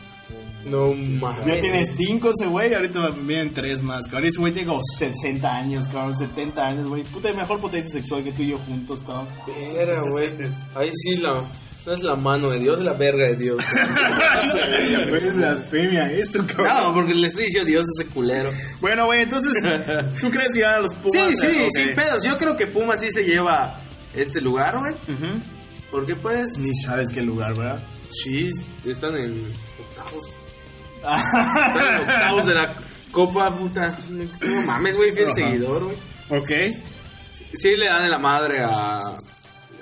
No 0.69 0.93
Ya 0.93 1.19
mames. 1.19 1.61
tiene 1.61 1.85
cinco 1.95 2.31
ese 2.37 2.47
güey, 2.49 2.73
ahorita 2.73 3.09
vienen 3.23 3.53
tres 3.53 3.81
más, 3.81 4.05
cabrón. 4.07 4.29
Ese 4.29 4.39
güey 4.39 4.53
tiene 4.53 4.67
como 4.69 4.81
60 4.97 5.55
años, 5.55 5.85
cabrón, 5.87 6.17
70 6.17 6.61
años, 6.65 6.87
güey. 6.89 7.03
Puta, 7.03 7.31
mejor 7.33 7.59
potencia 7.59 7.91
sexual 7.91 8.23
que 8.23 8.31
tú 8.31 8.41
y 8.43 8.49
yo 8.49 8.57
juntos, 8.59 8.99
cabrón. 9.05 9.27
Era, 9.75 10.01
güey. 10.01 10.31
Ahí 10.75 10.89
sí 10.93 11.17
la. 11.17 11.41
No 11.85 11.93
es 11.93 12.03
la 12.03 12.17
mano 12.17 12.49
de 12.49 12.59
Dios, 12.59 12.79
es 12.79 12.83
la 12.83 12.91
verga 12.93 13.27
de 13.27 13.37
Dios. 13.37 13.63
Es 15.17 15.33
blasfemia 15.35 16.11
eso, 16.11 16.45
cabrón. 16.45 16.67
no, 16.83 16.93
porque 16.93 17.13
le 17.13 17.27
estoy 17.27 17.45
diciendo 17.45 17.69
Dios 17.69 17.83
a 17.83 18.03
ese 18.03 18.11
culero. 18.13 18.51
Bueno, 18.81 19.05
güey, 19.05 19.21
entonces, 19.21 19.53
¿tú 20.21 20.29
crees 20.29 20.53
que 20.53 20.61
ganan 20.61 20.83
los 20.83 20.93
Pumas? 20.95 21.29
Sí, 21.39 21.47
sí, 21.49 21.67
sin 21.73 21.95
pedos. 21.95 22.23
Yo 22.25 22.37
creo 22.37 22.55
que 22.55 22.67
Pumas 22.67 22.99
sí 22.99 23.07
se 23.11 23.23
lleva 23.23 23.79
este 24.13 24.41
lugar, 24.41 24.77
güey. 24.79 24.93
Porque 25.91 26.15
pues... 26.15 26.57
Ni 26.59 26.75
sabes 26.75 27.07
qué 27.13 27.21
lugar, 27.21 27.55
¿verdad? 27.55 27.79
Sí, 28.11 28.49
están 28.85 29.15
en 29.15 29.43
octavos. 29.79 30.25
En 31.03 32.01
octavos 32.01 32.45
de 32.45 32.53
la 32.53 32.73
Copa, 33.11 33.49
puta. 33.57 33.97
No 34.09 34.65
mames, 34.65 34.95
güey, 34.95 35.11
fiel 35.13 35.25
Ajá. 35.29 35.33
seguidor, 35.35 35.85
güey. 35.85 35.97
Ok. 36.29 36.49
Sí 37.55 37.75
le 37.75 37.85
dan 37.85 38.03
en 38.03 38.11
la 38.11 38.19
madre 38.19 38.59
a... 38.63 39.17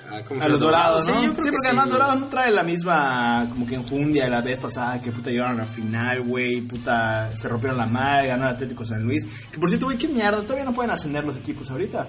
A, 0.08 0.22
¿cómo 0.24 0.40
se 0.40 0.46
A 0.46 0.48
los 0.48 0.60
dorados, 0.60 1.08
¿no? 1.08 1.20
Sí, 1.20 1.26
porque 1.26 1.42
sí, 1.42 1.66
además. 1.66 1.90
Dorados 1.90 2.20
no 2.20 2.26
trae 2.28 2.52
la 2.52 2.62
misma 2.62 3.44
como 3.50 3.66
que 3.66 3.74
enjundia 3.74 4.24
de 4.24 4.30
la 4.30 4.40
vez 4.40 4.56
pasada 4.56 5.02
que 5.02 5.10
puta 5.10 5.30
llegaron 5.30 5.60
a 5.60 5.64
la 5.64 5.68
final, 5.68 6.22
güey, 6.22 6.60
puta 6.60 7.34
se 7.34 7.48
rompieron 7.48 7.76
la 7.76 7.86
madre, 7.86 8.28
ganó 8.28 8.44
el 8.44 8.54
Atlético 8.54 8.84
San 8.84 9.02
Luis. 9.02 9.26
Que 9.50 9.58
por 9.58 9.68
cierto, 9.68 9.86
güey, 9.86 9.98
qué 9.98 10.06
mierda, 10.06 10.42
todavía 10.42 10.64
no 10.64 10.72
pueden 10.72 10.92
ascender 10.92 11.24
los 11.24 11.36
equipos 11.36 11.68
ahorita. 11.70 12.06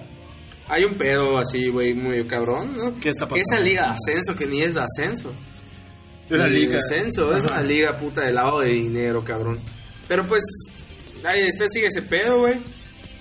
Hay 0.68 0.84
un 0.84 0.96
pedo 0.96 1.38
así, 1.38 1.68
güey, 1.70 1.92
muy 1.94 2.24
cabrón, 2.26 2.76
¿no? 2.76 2.94
¿Qué 3.00 3.08
está 3.10 3.26
pasando? 3.26 3.42
Esa 3.50 3.60
liga 3.60 3.82
de 3.82 3.88
ascenso 3.88 4.36
que 4.36 4.46
ni 4.46 4.62
es 4.62 4.74
de 4.74 4.82
ascenso. 4.82 5.32
Una 6.30 6.46
liga. 6.46 6.78
ascenso, 6.78 7.34
es 7.36 7.44
una 7.44 7.62
liga 7.62 7.96
puta 7.96 8.22
de 8.22 8.32
lado 8.32 8.60
de 8.60 8.70
dinero, 8.70 9.24
cabrón. 9.24 9.58
Pero 10.06 10.26
pues, 10.26 10.44
ahí 11.24 11.42
después 11.44 11.72
sigue 11.72 11.86
ese 11.86 12.02
pedo, 12.02 12.38
güey. 12.40 12.56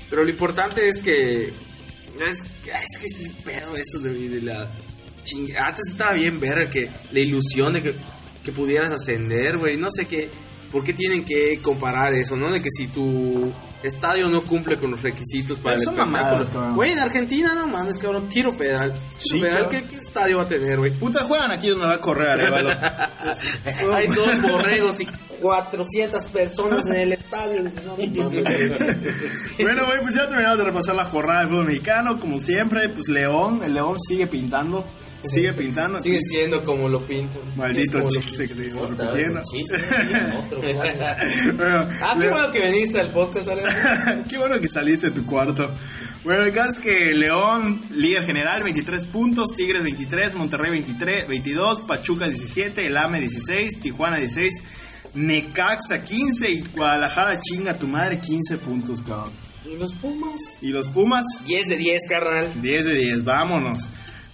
Pero 0.10 0.24
lo 0.24 0.30
importante 0.30 0.88
es 0.88 1.00
que. 1.00 1.48
Es, 1.48 2.40
es 2.40 3.00
que 3.00 3.06
ese 3.06 3.30
pedo, 3.46 3.76
eso 3.76 4.00
de, 4.00 4.30
de 4.30 4.42
la. 4.42 4.70
ching- 5.24 5.56
Antes 5.58 5.92
estaba 5.92 6.14
bien 6.14 6.40
ver 6.40 6.70
que 6.72 6.90
la 7.12 7.20
ilusión 7.20 7.74
de 7.74 7.82
que, 7.84 7.92
que 8.44 8.52
pudieras 8.52 8.92
ascender, 8.92 9.58
güey. 9.58 9.78
No 9.78 9.88
sé 9.92 10.06
qué. 10.06 10.30
¿Por 10.72 10.84
qué 10.84 10.94
tienen 10.94 11.24
que 11.24 11.60
comparar 11.62 12.14
eso, 12.14 12.36
no? 12.36 12.52
De 12.52 12.60
que 12.62 12.70
si 12.70 12.88
tu 12.88 13.52
estadio 13.84 14.28
no 14.30 14.42
cumple 14.44 14.78
con 14.78 14.92
los 14.92 15.02
requisitos 15.04 15.60
para 15.60 15.78
Pero 15.78 15.92
el 15.92 15.98
espectáculo. 15.98 16.76
Güey, 16.76 16.92
en 16.94 17.00
Argentina, 17.00 17.54
no 17.56 17.68
mames, 17.68 17.98
cabrón. 18.00 18.28
Tiro 18.30 18.52
federal. 18.58 18.92
Tiro 18.92 19.02
Sí, 19.18 19.40
federal. 19.40 19.70
¿qué, 19.70 19.84
¿qué 19.86 19.96
estadio 19.98 20.38
va 20.38 20.44
a 20.44 20.48
tener, 20.48 20.78
güey? 20.78 20.92
Puta, 20.98 21.24
juegan 21.26 21.52
aquí 21.52 21.70
donde 21.70 21.86
va 21.88 21.96
a 21.96 22.00
correr 22.02 22.30
Arevalo. 22.30 22.70
Hay 23.94 24.08
dos 24.08 24.42
borregos 24.42 25.00
y 25.02 25.06
400 25.42 26.26
personas 26.28 26.86
en 26.88 26.96
el 26.96 27.14
estadio. 27.14 27.64
No, 27.64 27.96
bueno, 27.96 29.86
güey, 29.86 30.02
pues 30.02 30.16
ya 30.16 30.28
terminamos 30.28 30.58
de 30.58 30.64
repasar 30.64 30.96
la 30.96 31.06
jornada 31.06 31.40
del 31.42 31.50
fútbol 31.50 31.66
mexicano. 31.68 32.20
Como 32.20 32.40
siempre, 32.40 32.90
pues 32.90 33.08
León, 33.10 33.62
el 33.64 33.74
León 33.74 33.98
sigue 34.00 34.28
pintando. 34.28 34.86
Sigue 35.24 35.54
pintando. 35.54 36.00
Sigue 36.02 36.20
siendo 36.22 36.64
como 36.64 36.88
lo 36.88 37.02
pintan. 37.06 37.42
Maldito 37.56 38.10
Sí, 38.12 38.20
chiste 38.20 38.46
que 38.46 38.54
te 38.56 38.62
digo. 38.70 38.88
Bueno, 41.56 41.88
Ah, 42.02 42.16
qué 42.20 42.30
bueno 42.30 42.52
que 42.52 42.72
viniste 42.72 43.00
al 43.00 43.12
podcast. 43.12 43.48
Qué 44.30 44.38
bueno 44.38 44.60
que 44.60 44.70
saliste 44.70 45.08
de 45.08 45.14
tu 45.14 45.26
cuarto. 45.26 45.70
Bueno, 46.24 46.44
el 46.44 46.54
caso 46.54 46.72
es 46.74 46.80
que 46.80 47.14
León, 47.14 47.82
líder 47.92 48.26
general, 48.26 48.64
23 48.64 49.08
puntos, 49.08 49.50
Tigres 49.56 49.84
23, 49.84 50.36
Monterrey 50.36 50.72
23, 50.72 51.28
22, 51.28 51.82
Pachuca 51.82 52.28
17, 52.28 52.86
el 52.86 52.98
AME 52.98 53.20
16, 53.22 53.80
Tijuana 53.80 54.18
16, 54.18 54.54
Necaxa 55.16 56.04
15 56.04 56.52
y 56.52 56.62
Guadalajara 56.76 57.38
chinga 57.38 57.78
tu 57.78 57.88
madre 57.88 58.20
15 58.20 58.58
puntos, 58.58 59.02
cabrón. 59.02 59.32
¿Y 59.66 59.76
los 59.78 59.94
Pumas? 59.94 60.42
Y 60.62 60.68
los 60.70 60.90
Pumas 60.90 61.26
10 61.46 61.68
de 61.68 61.78
10, 61.78 62.02
carnal. 62.10 62.62
10 62.62 62.86
de 62.86 62.96
10, 62.96 63.24
vámonos. 63.24 63.88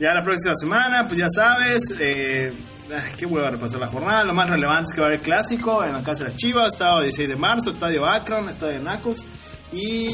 Ya 0.04 0.14
la 0.14 0.22
próxima 0.22 0.54
semana, 0.56 1.06
pues 1.08 1.18
ya 1.18 1.28
sabes, 1.34 1.80
eh, 1.98 2.52
ay, 2.94 3.14
qué 3.16 3.26
hueva 3.26 3.50
repasar 3.52 3.80
la 3.80 3.88
jornada. 3.88 4.26
Lo 4.26 4.34
más 4.34 4.50
relevante 4.50 4.90
es 4.90 4.96
que 4.96 5.00
va 5.00 5.08
a 5.08 5.10
haber 5.12 5.22
clásico 5.22 5.82
en 5.82 5.94
la 5.94 6.04
casa 6.04 6.26
de 6.26 6.32
las 6.32 6.36
Chivas, 6.38 6.78
sábado 6.78 7.04
16 7.04 7.30
de 7.30 7.36
marzo, 7.38 7.70
estadio 7.70 8.06
Akron, 8.06 8.50
estadio 8.50 8.82
Nacos. 8.82 9.24
Y 9.72 10.10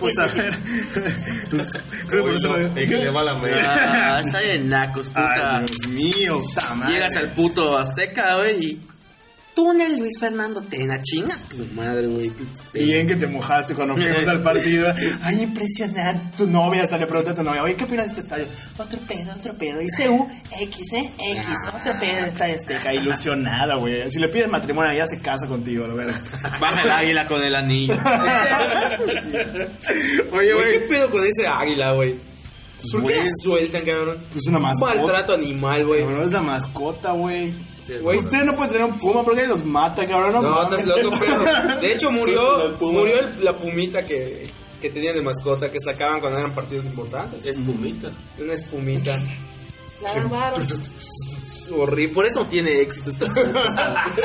pues 0.00 0.18
a 0.18 0.26
ver. 0.26 0.50
Creo 2.08 2.24
que 2.24 2.30
lo- 2.42 2.74
Hay 2.74 2.88
que 2.88 2.96
llevar 2.96 3.24
la 3.24 3.40
Ah, 3.64 4.20
está 4.26 4.40
de 4.40 4.58
nacos, 4.58 5.06
puta. 5.08 5.56
Ay, 5.58 5.66
Dios 5.66 5.88
mío, 5.88 6.40
puta 6.40 6.74
madre. 6.74 6.94
Llegas 6.94 7.16
al 7.16 7.28
puto 7.32 7.78
Azteca, 7.78 8.36
güey, 8.38 8.64
y... 8.64 8.80
Túnel 9.58 9.98
Luis 9.98 10.16
Fernando 10.20 10.62
Tena, 10.62 11.02
chinga 11.02 11.34
tu 11.48 11.66
madre, 11.74 12.06
güey. 12.06 12.30
Bien 12.72 13.08
que 13.08 13.16
te 13.16 13.26
mojaste 13.26 13.74
cuando 13.74 13.94
fuimos 13.94 14.28
al 14.28 14.40
partido. 14.40 14.92
Ay, 15.20 15.42
impresionante. 15.42 16.36
Tu 16.36 16.46
novia, 16.46 16.82
hasta 16.82 16.96
le 16.96 17.08
pregunté 17.08 17.32
a 17.32 17.34
tu 17.34 17.42
novia, 17.42 17.64
oye, 17.64 17.74
¿qué 17.74 17.82
opinas 17.82 18.06
de 18.06 18.12
este 18.12 18.20
estadio? 18.20 18.46
Otro 18.78 19.00
pedo, 19.00 19.32
otro 19.36 19.58
pedo. 19.58 19.82
Y 19.82 19.88
CU, 19.88 20.28
X, 20.60 20.92
¿eh? 20.92 21.12
X, 21.18 21.44
otro 21.74 21.92
pedo 21.98 22.22
de 22.22 22.28
estadio 22.28 22.54
Azteca. 22.54 22.94
Ilusionada, 22.94 23.74
güey. 23.74 24.08
Si 24.08 24.20
le 24.20 24.28
pides 24.28 24.48
matrimonio, 24.48 24.92
ya 24.96 25.06
se 25.08 25.18
casa 25.20 25.48
contigo, 25.48 25.88
lo 25.88 25.96
verás. 25.96 26.22
Baja 26.60 26.82
el 26.82 26.90
águila 26.92 27.26
con 27.26 27.42
el 27.42 27.56
anillo. 27.56 27.94
Oye, 30.34 30.54
Güey, 30.54 30.72
¿qué 30.72 30.80
pedo 30.88 31.10
con 31.10 31.24
ese 31.24 31.48
águila, 31.48 31.94
güey? 31.94 32.14
¿Por 32.92 33.02
qué 33.04 33.14
güey. 33.14 33.24
le 33.24 33.30
sueltan, 33.42 33.84
cabrón? 33.84 34.18
Pues 34.32 34.46
una 34.48 34.58
mascota. 34.58 34.94
Maltrato 34.94 35.32
animal, 35.34 35.86
güey. 35.86 36.00
Cabrón, 36.02 36.22
es 36.22 36.32
la 36.32 36.40
mascota, 36.42 37.12
güey. 37.12 37.52
Sí, 37.80 37.92
Güey, 37.94 38.02
bueno. 38.02 38.20
usted 38.22 38.44
no 38.44 38.56
puede 38.56 38.70
tener 38.72 38.86
un 38.86 38.98
puma 38.98 39.22
porque 39.24 39.46
los 39.46 39.64
mata, 39.64 40.06
cabrón. 40.06 40.32
No, 40.32 40.42
No, 40.42 40.62
estás 40.64 40.84
loco, 40.86 41.16
pero. 41.18 41.80
De 41.80 41.92
hecho, 41.92 42.10
murió, 42.10 42.76
murió 42.80 43.20
el- 43.20 43.44
la 43.44 43.56
pumita 43.56 44.04
que, 44.04 44.48
que 44.80 44.90
tenían 44.90 45.14
de 45.14 45.22
mascota, 45.22 45.70
que 45.70 45.78
sacaban 45.84 46.20
cuando 46.20 46.38
eran 46.38 46.54
partidos 46.54 46.84
importantes. 46.86 47.44
Es 47.46 47.58
pumita. 47.58 48.10
Una 48.38 48.52
espumita. 48.54 49.18
Horrible, 51.70 52.14
por 52.14 52.24
eso 52.26 52.40
no 52.44 52.48
tiene 52.48 52.80
éxito 52.80 53.10
esta. 53.10 53.26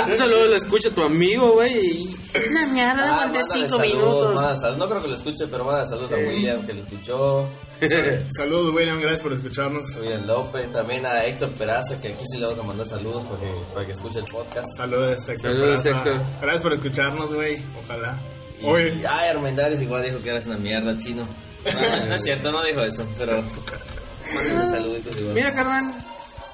Eso 0.07 0.27
luego 0.27 0.45
lo 0.45 0.55
escucha 0.55 0.89
tu 0.91 1.01
amigo, 1.03 1.53
güey. 1.55 1.73
y 1.77 2.15
Una 2.51 2.67
mierda, 2.67 2.93
Ah, 3.03 3.12
aguanté 3.23 3.39
cinco 3.53 3.77
saludos, 3.77 3.88
minutos. 3.88 4.36
manda 4.36 4.55
saludos. 4.55 4.77
No 4.79 4.89
creo 4.89 5.01
que 5.01 5.07
lo 5.09 5.15
escuche, 5.15 5.47
pero 5.51 5.65
manda 5.65 5.86
saludos 5.86 6.12
a 6.13 6.15
William, 6.15 6.65
que 6.65 6.73
lo 6.73 6.79
escuchó. 6.81 7.49
Saludos, 8.38 8.73
William. 8.73 8.97
Gracias 9.01 9.21
por 9.23 9.33
escucharnos. 9.33 9.93
William 9.97 10.25
López, 10.25 10.71
también 10.71 11.05
a 11.05 11.25
Héctor 11.25 11.49
Peraza, 11.51 11.99
que 11.99 12.09
aquí 12.13 12.23
sí 12.31 12.38
le 12.38 12.45
vamos 12.45 12.59
a 12.62 12.63
mandar 12.63 12.86
saludos 12.86 13.25
para 13.25 13.41
que, 13.41 13.53
para 13.73 13.86
que 13.86 13.91
escuche 13.91 14.19
el 14.19 14.25
podcast. 14.25 14.67
Saludos, 14.77 15.27
Héctor. 15.27 15.51
Saludos, 15.51 15.83
Peraza. 15.83 15.89
Héctor. 16.09 16.21
Gracias 16.41 16.62
por 16.63 16.73
escucharnos, 16.75 17.33
güey. 17.33 17.62
Ojalá. 17.83 18.17
Y, 18.62 18.65
Oye. 18.65 18.93
y, 18.95 19.03
ay, 19.05 19.29
Armendáriz 19.31 19.81
igual 19.81 20.01
dijo 20.03 20.21
que 20.21 20.29
eras 20.29 20.45
una 20.45 20.57
mierda, 20.57 20.97
chino. 20.97 21.27
No, 21.65 22.05
no 22.07 22.15
es 22.15 22.23
cierto, 22.23 22.51
no 22.53 22.63
dijo 22.63 22.79
eso, 22.81 23.05
pero. 23.17 23.43
Mándale 24.36 24.67
saluditos 24.67 25.17
igual. 25.17 25.33
Mira, 25.33 25.53
carnal, 25.53 25.91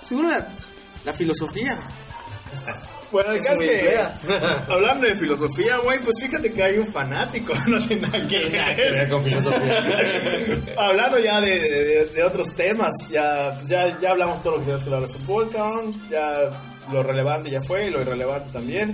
seguro 0.03 0.29
la, 0.29 0.47
la 1.05 1.13
filosofía. 1.13 1.77
Bueno, 3.11 3.31
el 3.31 3.39
caso 3.43 3.59
que, 3.59 3.97
hablando 4.67 5.07
de 5.07 5.15
filosofía, 5.15 5.77
güey, 5.79 5.97
pues 6.03 6.15
fíjate 6.21 6.51
que 6.51 6.61
hay 6.63 6.77
un 6.77 6.87
fanático, 6.87 7.53
no 7.67 7.79
tiene 7.87 8.03
nada 8.07 8.27
que 8.27 8.37
ver. 8.37 9.09
con 9.09 9.23
filosofía. 9.23 9.83
hablando 10.77 11.17
ya 11.19 11.41
de, 11.41 11.59
de- 11.59 12.05
de 12.05 12.23
otros 12.23 12.53
temas, 12.55 12.91
ya, 13.11 13.51
ya, 13.65 13.97
ya 13.99 14.11
hablamos 14.11 14.43
todo 14.43 14.53
lo 14.53 14.59
que 14.59 14.65
teníamos 14.65 14.83
que 14.83 14.93
hablar 14.93 15.07
de 15.09 15.13
fútbol, 15.19 15.49
cabrón, 15.49 15.93
ya 16.09 16.37
lo 16.91 17.01
relevante 17.03 17.49
ya 17.49 17.61
fue 17.61 17.87
y 17.87 17.89
lo 17.89 18.01
irrelevante 18.01 18.51
también. 18.51 18.93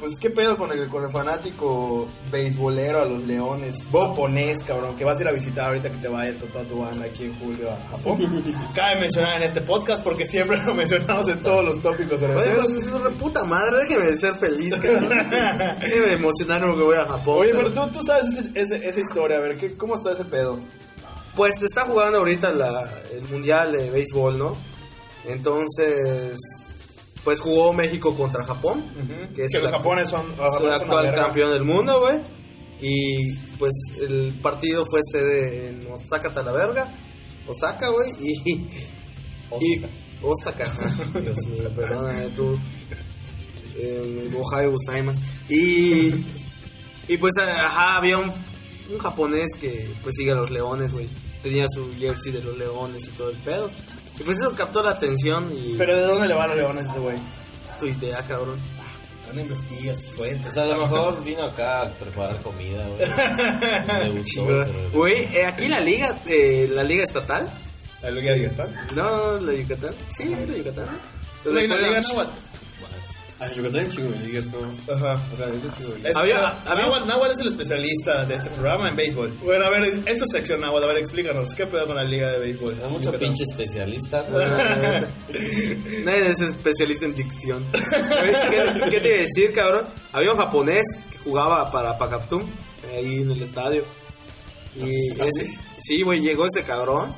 Pues 0.00 0.16
qué 0.16 0.30
pedo 0.30 0.56
con 0.56 0.72
el, 0.72 0.88
con 0.88 1.04
el 1.04 1.10
fanático 1.10 2.08
beisbolero 2.32 3.02
a 3.02 3.04
los 3.04 3.22
leones, 3.26 3.84
japonés, 3.92 4.62
cabrón, 4.64 4.96
que 4.96 5.04
vas 5.04 5.18
a 5.18 5.22
ir 5.22 5.28
a 5.28 5.32
visitar 5.32 5.66
ahorita 5.66 5.90
que 5.90 5.98
te 5.98 6.08
vayas 6.08 6.36
con 6.38 6.48
toda 6.48 6.64
tu 6.64 6.78
banda 6.80 7.04
aquí 7.04 7.24
en 7.24 7.38
julio 7.38 7.70
a 7.70 7.76
Japón. 7.90 8.18
Cabe 8.74 9.00
mencionar 9.00 9.36
en 9.36 9.48
este 9.48 9.60
podcast 9.60 10.02
porque 10.02 10.24
siempre 10.24 10.56
lo 10.64 10.74
mencionamos 10.74 11.28
en 11.28 11.42
todos 11.42 11.64
los 11.64 11.82
tópicos 11.82 12.20
Oye, 12.22 12.54
pues 12.54 12.74
es 12.76 12.86
una 12.90 13.10
puta 13.10 13.44
madre, 13.44 13.76
déjeme 13.86 14.16
ser 14.16 14.34
feliz, 14.36 14.74
cabrón. 14.76 15.10
Déjeme 15.80 16.12
emocionarme 16.14 16.74
que 16.76 16.82
voy 16.82 16.96
a 16.96 17.04
Japón. 17.04 17.38
Oye, 17.42 17.52
pero 17.54 17.70
tú, 17.70 17.86
tú 17.98 18.02
sabes 18.02 18.24
ese- 18.38 18.58
ese- 18.58 18.88
esa 18.88 19.00
historia, 19.00 19.36
a 19.36 19.40
ver, 19.40 19.58
¿qué, 19.58 19.76
¿cómo 19.76 19.96
está 19.96 20.12
ese 20.12 20.24
pedo? 20.24 20.58
Pues 21.36 21.60
está 21.62 21.82
jugando 21.82 22.18
ahorita 22.18 22.50
la- 22.52 22.88
el 23.12 23.22
mundial 23.30 23.72
de 23.72 23.90
béisbol, 23.90 24.38
¿no? 24.38 24.56
Entonces, 25.26 26.38
pues 27.24 27.40
jugó 27.40 27.72
México 27.72 28.16
contra 28.16 28.44
Japón, 28.44 28.84
que 29.34 29.42
Que, 29.42 29.44
es 29.44 29.52
los 29.54 29.70
son, 30.10 30.26
los 30.36 30.54
es 30.54 30.60
el 30.60 30.72
actual 30.72 31.12
campeón 31.14 31.52
del 31.52 31.64
mundo, 31.64 32.00
güey. 32.00 32.18
Y 32.80 33.36
pues 33.58 33.72
el 34.00 34.32
partido 34.42 34.86
fue 34.90 35.00
sede 35.02 35.68
en 35.68 35.86
Osaka, 35.92 36.32
Talaverga. 36.32 36.90
Osaka, 37.46 37.88
güey. 37.90 38.10
Y, 38.20 38.50
y 39.60 39.84
Osaka. 40.22 40.64
Dios 41.20 41.38
mío, 41.46 41.68
perdóname 41.76 42.28
tú. 42.30 42.58
En 43.76 44.34
Ohio 44.34 44.72
Gozaimasu. 44.72 45.18
Y, 45.48 46.24
y 47.08 47.16
pues, 47.18 47.34
ajá, 47.38 47.96
había 47.96 48.18
un, 48.18 48.32
un 48.90 48.98
japonés 48.98 49.48
que 49.60 49.92
pues 50.02 50.16
sigue 50.16 50.32
a 50.32 50.36
los 50.36 50.50
leones, 50.50 50.92
güey. 50.92 51.08
Tenía 51.42 51.66
su 51.68 51.92
jersey 51.98 52.32
de 52.32 52.42
los 52.42 52.56
leones 52.56 53.06
y 53.06 53.10
todo 53.12 53.30
el 53.30 53.36
pedo. 53.38 53.70
Y 54.18 54.22
pues 54.22 54.38
eso 54.38 54.54
captó 54.54 54.82
la 54.82 54.90
atención 54.92 55.48
y 55.50 55.76
Pero 55.78 55.96
¿de 55.96 56.02
dónde 56.02 56.28
le 56.28 56.34
van 56.34 56.50
los 56.50 56.58
leones 56.58 56.86
a 56.86 56.90
ese 56.90 57.00
güey? 57.00 57.16
tu 57.78 57.86
idea, 57.86 58.22
cabrón. 58.26 58.58
No 59.32 59.40
investigas 59.40 60.00
sus 60.00 60.16
fuentes. 60.16 60.42
Pues 60.42 60.56
a 60.58 60.64
lo 60.66 60.78
mejor 60.78 61.22
vino 61.24 61.44
acá 61.44 61.82
a 61.82 61.92
preparar 61.92 62.42
comida, 62.42 62.84
güey. 62.88 64.12
Gustó. 64.18 64.44
Güey, 64.92 65.36
eh, 65.36 65.46
aquí 65.46 65.68
la 65.68 65.78
liga, 65.78 66.18
eh, 66.26 66.66
la 66.68 66.82
liga 66.82 67.04
estatal, 67.04 67.48
¿La 68.02 68.10
Liga 68.10 68.32
de 68.32 68.42
Yucatán? 68.44 68.74
no, 68.96 69.38
la 69.38 69.52
de 69.52 69.62
Yucatán, 69.62 69.94
sí, 70.08 70.24
la 70.24 70.38
de 70.38 70.58
Yucatán. 70.58 71.00
Una 71.44 71.60
liga 71.60 72.00
náhuatl. 72.00 72.30
Ajá. 74.92 75.22
Es- 76.04 76.14
Había- 76.16 76.48
había- 76.66 76.84
Náhuatl- 76.86 77.06
Náhuatl 77.06 77.32
es 77.32 77.38
el 77.40 77.48
especialista 77.48 78.24
de 78.26 78.34
este 78.36 78.50
programa 78.50 78.88
en 78.90 78.96
béisbol. 78.96 79.30
Bueno, 79.42 79.64
a 79.64 79.70
ver, 79.70 80.02
esa 80.06 80.24
sección 80.30 80.60
Náhuatl, 80.60 80.84
a 80.84 80.88
ver, 80.88 80.98
explícanos, 80.98 81.54
¿qué 81.54 81.66
pedo 81.66 81.86
con 81.86 81.96
la 81.96 82.04
liga 82.04 82.30
de 82.32 82.38
béisbol? 82.38 82.74
Hay 82.82 82.90
mucho 82.90 83.04
Yucatán. 83.06 83.20
pinche 83.20 83.44
especialista. 83.44 84.26
Nadie 86.04 86.26
es 86.28 86.40
especialista 86.40 87.06
en 87.06 87.14
dicción. 87.14 87.64
¿Qué, 87.72 88.90
qué 88.90 89.00
te 89.00 89.08
iba 89.08 89.16
a 89.16 89.20
decir, 89.22 89.52
cabrón? 89.54 89.86
Había 90.12 90.32
un 90.32 90.38
japonés 90.38 90.82
que 91.10 91.18
jugaba 91.18 91.70
para 91.70 91.96
Pacaptum, 91.96 92.48
ahí 92.92 93.22
en 93.22 93.30
el 93.30 93.42
estadio. 93.42 93.84
Y 94.76 95.10
ese, 95.20 95.50
sí, 95.78 96.02
güey, 96.02 96.20
llegó 96.20 96.46
ese 96.46 96.62
cabrón. 96.64 97.14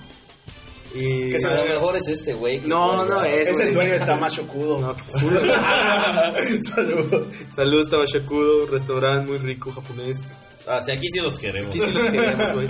Y. 0.95 1.33
¿Qué 1.33 1.41
se 1.41 1.49
A 1.49 1.57
lo 1.57 1.65
mejor 1.65 1.97
es 1.97 2.09
este 2.09 2.35
güey. 2.35 2.61
que 2.61 2.69
No, 2.69 3.05
no 3.05 3.25
es. 3.25 3.49
Es 3.49 3.59
el 3.59 3.75
dueño 3.75 3.93
de 3.93 4.01
Tamacho 4.01 4.47
Kudo. 4.47 4.81
No. 4.81 4.95
Saludos. 6.75 7.27
Saludos, 7.55 7.91
Tabashakudo, 7.91 8.67
restaurante 8.67 9.27
muy 9.27 9.39
rico 9.39 9.73
japonés. 9.73 10.19
Ah, 10.67 10.81
sí, 10.81 10.93
aquí 10.93 11.09
sí 11.13 11.19
los 11.21 11.39
queremos. 11.39 11.71
Aquí 11.71 11.81
sí 11.81 11.93
los 11.93 12.09
queremos, 12.09 12.55
güey. 12.55 12.69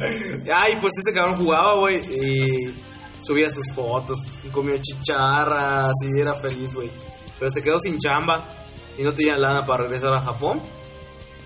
Ay, 0.53 0.75
pues 0.81 0.95
ese 0.99 1.13
cabrón 1.15 1.43
jugaba, 1.43 1.75
güey, 1.75 1.97
y 1.99 2.75
subía 3.23 3.51
sus 3.51 3.71
fotos, 3.75 4.19
comió 4.51 4.75
chicharras 4.81 5.93
y 6.03 6.21
era 6.21 6.35
feliz, 6.41 6.75
güey. 6.75 6.91
Pero 7.39 7.51
se 7.51 7.63
quedó 7.63 7.79
sin 7.79 7.99
chamba 7.99 8.45
y 8.97 9.03
no 9.03 9.13
tenía 9.13 9.37
lana 9.37 9.67
para 9.67 9.85
regresar 9.85 10.15
a 10.15 10.21
Japón. 10.21 10.61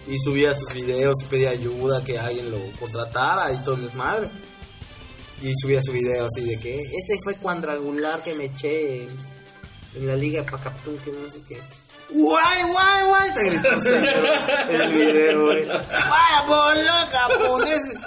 Y 0.08 0.18
subía 0.20 0.54
sus 0.54 0.72
videos 0.72 1.14
y 1.22 1.24
pedía 1.24 1.50
ayuda, 1.50 2.04
que 2.04 2.16
alguien 2.16 2.48
lo 2.50 2.58
contratara 2.78 3.52
y 3.52 3.56
todo 3.64 3.74
el 3.74 3.82
desmadre. 3.82 4.30
Y 5.42 5.52
subía 5.60 5.80
su 5.82 5.92
video 5.92 6.26
así 6.26 6.44
de 6.44 6.58
que 6.58 6.80
ese 6.80 7.18
fue 7.22 7.36
cuadrangular 7.36 8.22
que 8.22 8.34
me 8.34 8.46
eché 8.46 9.02
en, 9.94 10.06
la 10.06 10.16
liga 10.16 10.42
de 10.42 10.50
Pacaptún, 10.50 10.98
que 10.98 11.12
no 11.12 11.30
sé 11.30 11.40
qué. 11.48 11.60
Guay, 12.10 12.62
guay, 12.70 13.06
guay, 13.06 13.34
te 13.34 13.44
gritó 13.44 13.68
el 14.70 14.92
video, 14.92 15.44
güey. 15.44 15.66
Vaya, 15.66 16.44
boludo, 16.46 17.10
japoneses. 17.10 18.02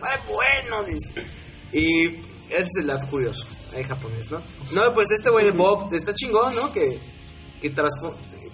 Ay, 0.00 0.18
bueno, 0.26 0.82
dice. 0.84 1.26
Y 1.72 2.06
ese 2.50 2.62
es 2.62 2.76
el 2.80 2.86
dato 2.88 3.06
curioso. 3.10 3.46
Hay 3.74 3.84
japonés, 3.84 4.30
¿no? 4.30 4.42
No, 4.72 4.92
pues 4.94 5.10
este 5.10 5.30
güey 5.30 5.44
de 5.44 5.50
Bob 5.52 5.92
está 5.92 6.14
chingón, 6.14 6.54
¿no? 6.54 6.72
Que, 6.72 6.98
que, 7.60 7.72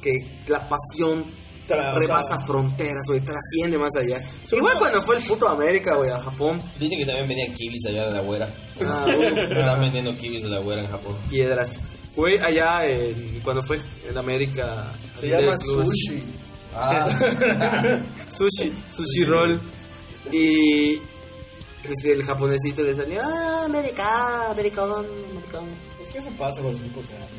que 0.03 0.43
la 0.49 0.69
pasión 0.69 1.25
Tra- 1.67 1.99
rebasa 1.99 2.39
fronteras, 2.47 3.05
güey, 3.09 3.21
trasciende 3.21 3.79
más 3.79 3.95
allá. 3.97 4.19
Igual 4.53 4.79
cuando 4.79 5.03
fue 5.03 5.17
el 5.17 5.25
puto 5.25 5.49
América, 5.49 5.97
güey, 5.97 6.11
a 6.11 6.21
Japón. 6.21 6.61
Dicen 6.79 6.99
que 6.99 7.07
también 7.07 7.27
venían 7.29 7.55
kibis 7.55 7.87
allá 7.87 8.07
de 8.07 8.13
la 8.13 8.21
güera. 8.21 8.47
Ah, 8.83 9.07
Están 9.51 9.81
vendiendo 9.81 10.15
kibis 10.15 10.43
de 10.43 10.49
la 10.51 10.61
güera 10.61 10.83
en 10.83 10.91
Japón. 10.91 11.17
piedras. 11.31 11.71
Güey, 12.15 12.39
allá 12.39 12.85
en- 12.87 13.41
cuando 13.41 13.63
fue 13.67 13.79
en 14.09 14.17
América. 14.19 14.93
Se 15.19 15.29
llama 15.29 15.57
sushi. 15.59 16.23
Ah, 16.75 17.09
sushi, 18.31 18.73
sushi 18.93 19.25
roll. 19.25 19.61
Y 20.33 20.97
pues, 21.85 22.05
el 22.07 22.23
japonesito 22.25 22.83
le 22.83 22.95
salía, 22.95 23.23
ah, 23.25 23.65
América, 23.65 24.51
americano, 24.51 24.97
americano. 24.97 25.67
Es 26.05 26.11
que 26.11 26.19
eso 26.19 26.29
pasa 26.39 26.61
con 26.61 26.73
los 26.73 26.81
equipos 26.83 27.07
grandes. 27.09 27.31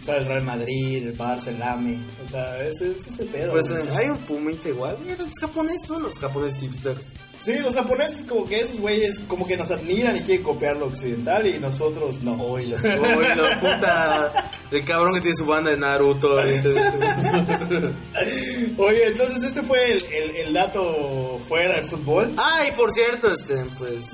O 0.00 0.04
sea, 0.04 0.18
el 0.18 0.26
Real 0.26 0.44
Madrid, 0.44 1.08
el 1.08 1.18
Barça, 1.18 1.48
el 1.48 1.60
AME. 1.60 1.98
O 2.24 2.30
sea, 2.30 2.62
ese 2.62 2.92
es 2.92 3.04
ese 3.08 3.24
pedo. 3.24 3.50
Pues 3.50 3.68
güey. 3.68 3.82
hay 3.96 4.10
un 4.10 4.18
pumita 4.18 4.68
igual. 4.68 4.96
Los 5.18 5.28
japoneses 5.40 5.88
son 5.88 6.04
los 6.04 6.16
japoneses 6.16 6.60
hipsters. 6.60 7.00
Sí, 7.42 7.54
los 7.54 7.74
japoneses 7.74 8.24
como 8.28 8.46
que 8.46 8.60
esos 8.60 8.78
güeyes 8.78 9.18
como 9.26 9.44
que 9.44 9.56
nos 9.56 9.72
admiran 9.72 10.16
y 10.16 10.20
quieren 10.20 10.44
copiar 10.44 10.76
lo 10.76 10.86
occidental 10.86 11.44
y 11.48 11.58
nosotros 11.58 12.22
no. 12.22 12.34
Uy, 12.34 12.66
la 12.66 12.76
puta. 12.76 14.52
El 14.70 14.84
cabrón 14.84 15.14
que 15.14 15.22
tiene 15.22 15.36
su 15.36 15.46
banda 15.46 15.72
de 15.72 15.78
Naruto. 15.78 16.34
Oye, 18.78 19.08
entonces 19.08 19.50
ese 19.50 19.62
fue 19.62 19.90
el, 19.90 20.04
el, 20.12 20.36
el 20.36 20.52
dato 20.52 21.40
fuera 21.48 21.80
del 21.80 21.88
fútbol. 21.88 22.32
Ah, 22.36 22.62
y 22.68 22.72
por 22.76 22.92
cierto, 22.92 23.32
este, 23.32 23.64
pues. 23.76 24.08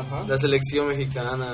Ajá. 0.00 0.24
La 0.26 0.38
selección 0.38 0.88
mexicana 0.88 1.52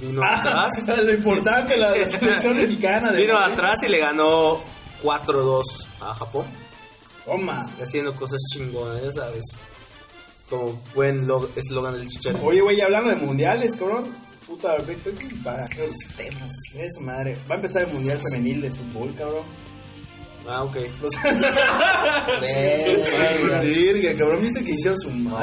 vino 0.00 0.22
Ah, 0.22 0.38
atrás. 0.40 0.70
lo 1.04 1.12
importante, 1.12 1.76
la, 1.76 1.90
la 1.96 2.10
selección 2.10 2.56
mexicana 2.56 3.12
de 3.12 3.22
Vino 3.22 3.36
atrás 3.38 3.82
y 3.84 3.88
le 3.88 3.98
ganó 3.98 4.60
4-2 5.02 5.62
a 6.00 6.14
Japón. 6.14 6.46
Toma. 7.24 7.66
Haciendo 7.80 8.14
cosas 8.14 8.38
chingonas, 8.52 9.02
ya 9.02 9.12
sabes. 9.12 9.44
Como 10.50 10.80
buen 10.94 11.26
lo- 11.26 11.48
eslogan 11.56 11.94
del 11.94 12.06
chicharito. 12.08 12.44
Oye, 12.44 12.60
güey, 12.60 12.80
hablando 12.80 13.08
de 13.10 13.16
mundiales, 13.16 13.74
cabrón. 13.76 14.12
Puta, 14.46 14.76
ve, 14.86 14.94
ve, 15.02 15.12
para 15.42 15.62
los 15.62 16.16
temas. 16.18 16.52
Eso, 16.74 17.00
madre. 17.00 17.38
Va 17.50 17.54
a 17.54 17.56
empezar 17.56 17.82
el 17.88 17.94
mundial 17.94 18.20
femenil 18.20 18.60
de 18.60 18.70
fútbol, 18.70 19.14
cabrón. 19.16 19.42
Ah, 20.46 20.62
ok. 20.64 20.76
Los... 21.00 21.14
verga. 22.40 24.18
Cabrón, 24.18 24.42
viste 24.42 24.62
que 24.62 24.72
hicieron 24.72 24.98
su 24.98 25.10
No. 25.10 25.38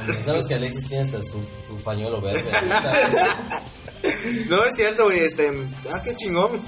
Mames. 0.00 0.24
¿Sabes 0.24 0.46
que 0.46 0.54
Alexis 0.54 0.86
tiene 0.88 1.04
hasta 1.04 1.18
su, 1.22 1.38
su 1.68 1.76
pañuelo 1.84 2.20
verde? 2.20 2.44
No 4.48 4.64
es 4.64 4.74
cierto, 4.76 5.04
güey. 5.04 5.20
Este. 5.20 5.50
Ah, 5.92 6.00
qué 6.02 6.16
chingón. 6.16 6.62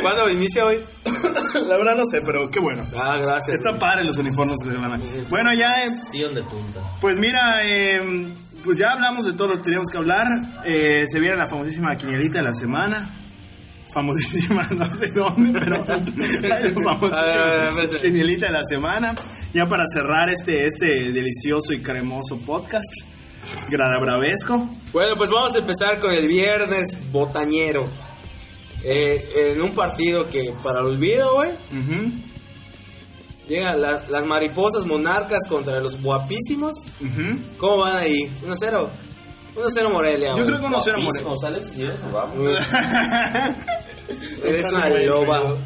¿Cuándo 0.00 0.30
inicia 0.30 0.64
hoy? 0.64 0.80
La 1.68 1.76
verdad 1.76 1.94
no 1.96 2.04
sé, 2.10 2.22
pero 2.24 2.48
qué 2.48 2.58
bueno. 2.60 2.84
Ah, 2.96 3.16
gracias. 3.20 3.58
Está 3.58 3.78
padre 3.78 4.04
los 4.04 4.16
uniformes 4.18 4.56
de 4.64 4.72
semana. 4.72 4.96
Bueno, 5.28 5.52
ya, 5.52 5.74
Sion 5.90 6.34
de 6.34 6.42
punta. 6.42 6.80
pues 7.02 7.18
mira, 7.18 7.60
eh, 7.64 8.00
pues 8.64 8.78
ya 8.78 8.92
hablamos 8.92 9.26
de 9.26 9.34
todo 9.34 9.48
lo 9.48 9.56
que 9.58 9.64
teníamos 9.64 9.88
que 9.92 9.98
hablar. 9.98 10.26
Eh, 10.64 11.04
se 11.06 11.20
viene 11.20 11.36
la 11.36 11.48
famosísima 11.48 11.94
quinielita 11.96 12.38
de 12.38 12.44
la 12.44 12.54
semana. 12.54 13.14
Famosísima, 13.92 14.68
no 14.70 14.94
sé 14.94 15.08
dónde, 15.08 15.58
pero 15.60 15.84
famosísima 15.84 16.92
A 16.92 17.24
ver, 17.24 17.38
a 17.38 17.44
ver, 17.46 17.60
a 17.62 17.70
ver. 17.72 18.00
quinielita 18.00 18.46
de 18.46 18.52
la 18.52 18.64
semana. 18.64 19.14
Ya 19.52 19.66
para 19.68 19.84
cerrar 19.92 20.28
este, 20.30 20.66
este 20.66 21.10
delicioso 21.12 21.72
y 21.72 21.80
cremoso 21.82 22.38
podcast. 22.38 22.84
Grada 23.68 23.98
Bravesco. 23.98 24.68
Bueno, 24.92 25.16
pues 25.16 25.30
vamos 25.30 25.54
a 25.54 25.58
empezar 25.58 25.98
con 25.98 26.12
el 26.12 26.28
viernes 26.28 26.96
botañero. 27.10 27.88
Eh, 28.84 29.52
en 29.54 29.60
un 29.62 29.72
partido 29.74 30.28
que 30.28 30.52
para 30.62 30.80
el 30.80 30.86
olvido, 30.86 31.34
güey. 31.34 31.50
Ujú, 31.50 32.12
Llegan 33.48 33.80
la- 33.80 34.04
las 34.08 34.24
mariposas 34.26 34.86
monarcas 34.86 35.40
contra 35.48 35.80
los 35.80 36.00
guapísimos. 36.00 36.72
ujú. 37.00 37.38
¿Cómo 37.58 37.78
van 37.78 37.96
ahí? 37.96 38.30
1-0. 38.46 38.88
1-0 39.54 39.92
Morelia. 39.92 40.36
Yo 40.36 40.44
creo 40.44 40.60
que 40.60 40.66
uno 40.66 40.80
será 40.80 40.98
Guapísimo, 41.02 41.36
Alexis, 41.42 41.74
¿sí? 41.74 41.86
Vamos. 42.12 42.48
Eres 44.44 44.66
una 44.70 44.88
loba. 44.88 45.56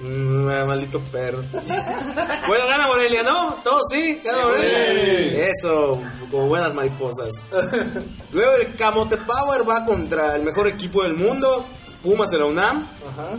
Mm, 0.00 0.66
maldito 0.66 0.98
perro. 1.12 1.42
bueno, 1.52 2.66
gana 2.68 2.86
Morelia, 2.88 3.22
¿no? 3.22 3.54
Todos 3.62 3.82
sí, 3.90 4.20
gana 4.24 4.46
Morelia. 4.46 5.48
Eso, 5.48 6.00
como 6.30 6.48
buenas 6.48 6.74
mariposas. 6.74 7.30
Luego 8.32 8.52
el 8.56 8.74
Camote 8.74 9.16
Power 9.18 9.68
va 9.68 9.84
contra 9.84 10.34
el 10.36 10.42
mejor 10.42 10.66
equipo 10.68 11.02
del 11.02 11.14
mundo, 11.14 11.64
Pumas 12.02 12.30
de 12.30 12.38
la 12.38 12.46
UNAM. 12.46 12.88
Ajá. 13.12 13.36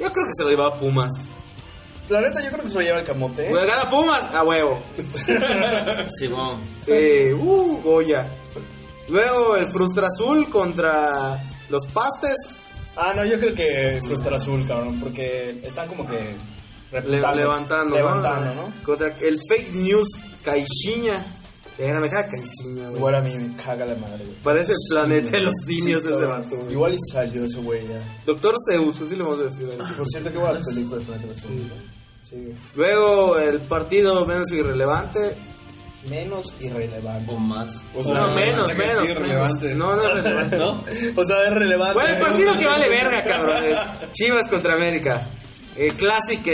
Yo 0.00 0.10
creo 0.12 0.26
que 0.26 0.32
se 0.32 0.44
lo 0.44 0.50
lleva 0.50 0.74
Pumas. 0.74 1.30
La 2.08 2.20
neta, 2.20 2.42
yo 2.42 2.50
creo 2.50 2.62
que 2.64 2.68
se 2.70 2.74
lo 2.74 2.80
lleva 2.80 2.98
el 2.98 3.04
camote. 3.06 3.46
¿eh? 3.46 3.50
Pues 3.50 3.66
gana 3.66 3.88
Pumas, 3.90 4.28
a 4.32 4.42
huevo. 4.42 4.82
Simón. 6.18 6.60
Eh, 6.86 7.32
uh, 7.34 7.80
Goya. 7.82 8.28
Luego 9.08 9.56
el 9.56 9.68
Frustra 9.70 10.06
Azul 10.06 10.48
contra 10.48 11.42
los 11.68 11.86
Pastes. 11.86 12.58
Ah, 12.96 13.12
no, 13.14 13.24
yo 13.24 13.38
creo 13.38 13.54
que 13.54 14.00
Frustra 14.04 14.36
Azul, 14.36 14.66
cabrón, 14.66 15.00
porque 15.00 15.60
están 15.64 15.88
como 15.88 16.06
que 16.08 16.34
levantando, 17.06 17.96
levantando, 17.96 18.54
¿no? 18.54 18.72
Contra 18.84 19.08
el 19.18 19.38
fake 19.48 19.72
news 19.74 20.08
Caixinha. 20.44 21.38
Era, 21.78 22.00
me 22.00 22.08
caga 22.10 22.28
Caixinha, 22.28 22.84
güey. 22.88 22.96
Igual 22.96 23.14
a 23.14 23.20
mí 23.22 23.34
me 23.34 23.56
caga 23.56 23.86
la 23.86 23.94
madre, 23.94 24.24
güey. 24.24 24.36
Parece 24.44 24.72
el 24.72 24.78
planeta 24.90 25.30
de 25.30 25.40
los 25.42 25.54
simios 25.66 26.02
Sí, 26.02 26.08
de 26.08 26.14
ese 26.14 26.24
vato. 26.26 26.48
güey. 26.56 26.72
Igual 26.72 26.94
y 26.94 26.98
salió 27.10 27.44
ese 27.44 27.58
güey 27.58 27.88
ya. 27.88 28.18
Doctor 28.26 28.54
Zeus, 28.70 29.00
así 29.00 29.16
le 29.16 29.22
vamos 29.24 29.40
a 29.40 29.42
decir. 29.44 29.66
Por 29.96 30.08
cierto, 30.08 30.30
qué 30.32 30.38
buena 30.38 30.60
película 30.60 30.98
de 30.98 31.04
Planeta 31.06 31.26
de 31.28 31.32
los 31.34 31.42
Simios. 31.42 31.72
Sí. 32.28 32.54
Luego 32.74 33.38
el 33.38 33.60
partido 33.62 34.24
menos 34.26 34.50
irrelevante. 34.52 35.36
Menos 36.08 36.46
irrelevante. 36.60 37.32
O 37.32 37.36
más. 37.38 37.84
O 37.94 38.02
no, 38.02 38.34
menos, 38.34 38.66
que 38.68 38.74
menos. 38.74 39.06
sí, 39.06 39.14
menos. 39.14 39.76
No, 39.76 39.94
no 39.96 40.02
es 40.02 40.14
relevante. 40.14 40.56
¿No? 40.58 40.84
O 41.22 41.24
sea, 41.24 41.42
es 41.44 41.50
relevante. 41.54 41.94
Bueno, 41.94 42.08
el 42.16 42.18
partido 42.22 42.58
que 42.58 42.66
vale 42.66 42.88
verga, 42.88 43.24
cabrón. 43.24 43.64
Chivas 44.12 44.48
contra 44.48 44.74
América. 44.74 45.28
El 45.76 45.94
clásico, 45.94 46.50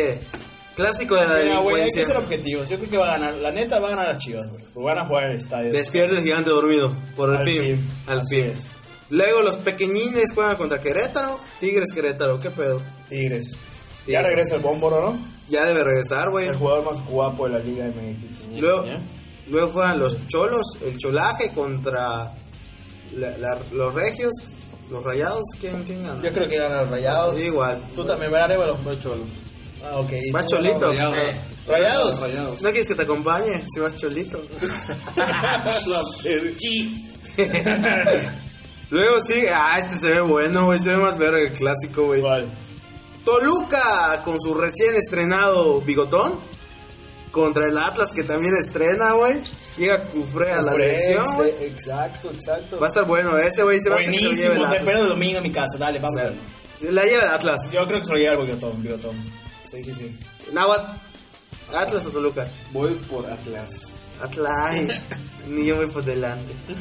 clásico 0.77 1.15
de 1.17 1.27
la 1.27 1.35
Mira, 1.43 1.63
güey, 1.63 1.83
hay 1.83 1.91
que 1.91 2.05
ser 2.05 2.17
objetivos. 2.17 2.69
Yo 2.69 2.77
creo 2.77 2.91
que 2.91 2.99
va 2.99 3.07
a 3.15 3.19
ganar. 3.19 3.35
La 3.35 3.51
neta 3.51 3.81
va 3.81 3.89
a 3.89 3.91
ganar 3.91 4.09
a 4.11 4.19
Chivas, 4.19 4.47
güey. 4.49 4.65
Van 4.87 4.99
a 4.99 5.07
jugar 5.09 5.25
en 5.25 5.31
el 5.33 5.37
estadio. 5.39 5.73
Despierta 5.73 6.17
el 6.17 6.23
gigante 6.23 6.51
dormido. 6.51 6.95
Por 7.17 7.31
el 7.31 7.37
Al 7.41 7.47
fin. 7.47 7.63
fin, 7.63 7.91
Al 8.07 8.23
es. 8.31 8.67
Luego 9.11 9.41
los 9.43 9.57
pequeñines 9.57 10.33
juegan 10.35 10.57
contra 10.57 10.79
Querétaro. 10.81 11.41
Tigres 11.61 11.89
Querétaro, 11.95 12.39
¿qué 12.39 12.51
pedo? 12.51 12.83
Tigres. 13.09 13.57
Ya 14.07 14.21
regresa 14.23 14.57
el 14.57 14.63
Bómboro, 14.63 15.01
¿no? 15.13 15.29
Ya 15.49 15.65
debe 15.65 15.83
regresar, 15.83 16.31
güey. 16.31 16.47
El 16.47 16.57
jugador 16.57 16.85
más 16.85 17.05
guapo 17.07 17.49
de 17.49 17.55
la 17.55 17.59
Liga 17.61 17.87
MX. 17.87 18.61
Luego, 18.61 18.85
¿Ya? 18.85 19.01
Luego 19.51 19.73
juegan 19.73 19.99
los 19.99 20.27
cholos, 20.29 20.67
el 20.85 20.97
cholaje 20.99 21.53
contra 21.53 22.33
la- 23.15 23.39
la- 23.39 23.59
los 23.73 23.95
regios. 23.95 24.33
¿Los 24.91 25.03
rayados? 25.05 25.43
¿Quién, 25.61 25.83
quién 25.85 26.03
gana? 26.03 26.23
Yo 26.23 26.33
creo 26.33 26.49
que 26.49 26.57
ganan 26.57 26.79
los 26.83 26.91
rayados. 26.91 27.37
Sí, 27.37 27.43
igual. 27.43 27.83
Tú 27.95 28.05
también, 28.07 28.31
¿verdad, 28.33 28.47
Arevalo? 28.51 28.75
Voy 28.77 28.99
cholo. 28.99 29.23
Ah, 29.85 29.99
ok. 29.99 30.11
¿Y 30.13 30.31
¿Vas 30.33 30.47
cholito? 30.47 30.89
Rayados. 30.89 31.15
Eh, 31.19 31.41
¿Rayados? 31.69 32.21
Rayados. 32.21 32.63
¿No 32.63 32.71
quieres 32.71 32.89
que 32.89 32.95
te 32.95 33.03
acompañe? 33.03 33.65
Si 33.69 33.81
vas 33.81 33.95
cholito. 33.97 34.41
Luego 38.91 39.23
sí, 39.23 39.43
ah, 39.53 39.79
este 39.79 39.99
se 39.99 40.09
ve 40.15 40.21
bueno, 40.23 40.65
güey. 40.65 40.81
Se 40.81 40.91
ve 40.91 40.97
más 40.97 41.19
verga 41.19 41.39
el 41.41 41.53
clásico, 41.53 42.07
güey. 42.07 42.21
Igual. 42.21 42.47
Toluca 43.25 44.23
con 44.25 44.41
su 44.41 44.55
recién 44.55 44.95
estrenado 44.95 45.81
bigotón 45.83 46.41
contra 47.31 47.65
el 47.69 47.77
Atlas 47.79 48.09
que 48.15 48.23
también 48.25 48.55
estrena, 48.55 49.13
güey. 49.13 49.43
Llega 49.77 50.05
Cufré 50.11 50.53
a 50.53 50.63
la 50.63 50.73
dirección, 50.73 51.25
güey. 51.37 51.51
Exacto, 51.61 52.31
exacto. 52.33 52.81
Va 52.81 52.87
a 52.87 52.89
estar 52.89 53.07
bueno 53.07 53.39
ese, 53.39 53.63
güey. 53.63 53.79
A 53.87 53.91
Buenísimo, 53.91 54.53
el 54.53 54.59
te 54.59 54.65
Atlas. 54.65 54.75
espero 54.77 54.99
el 55.03 55.09
domingo 55.09 55.37
en 55.39 55.43
mi 55.45 55.53
casa. 55.53 55.79
Dale, 55.79 55.99
vamos. 55.99 56.21
La 56.81 57.05
lleva 57.05 57.25
el 57.25 57.31
Atlas. 57.31 57.71
Yo 57.71 57.85
creo 57.87 57.99
que 58.01 58.05
se 58.05 58.13
lo 58.13 58.19
lleva 58.19 58.35
el 58.41 58.47
bigotón, 58.47 58.83
bigotón. 58.83 59.17
Sí, 59.65 59.83
sí, 59.85 59.93
sí. 59.95 60.19
Nahuatl, 60.53 60.91
¿Atlas 61.75 62.07
o 62.07 62.11
Toluca? 62.11 62.47
Voy 62.73 62.95
por 63.11 63.27
Atlas. 63.31 63.93
Atlas. 64.23 65.01
Ni 65.47 65.67
yo 65.67 65.77
voy 65.77 65.91
por 65.91 66.05
delante. 66.05 66.53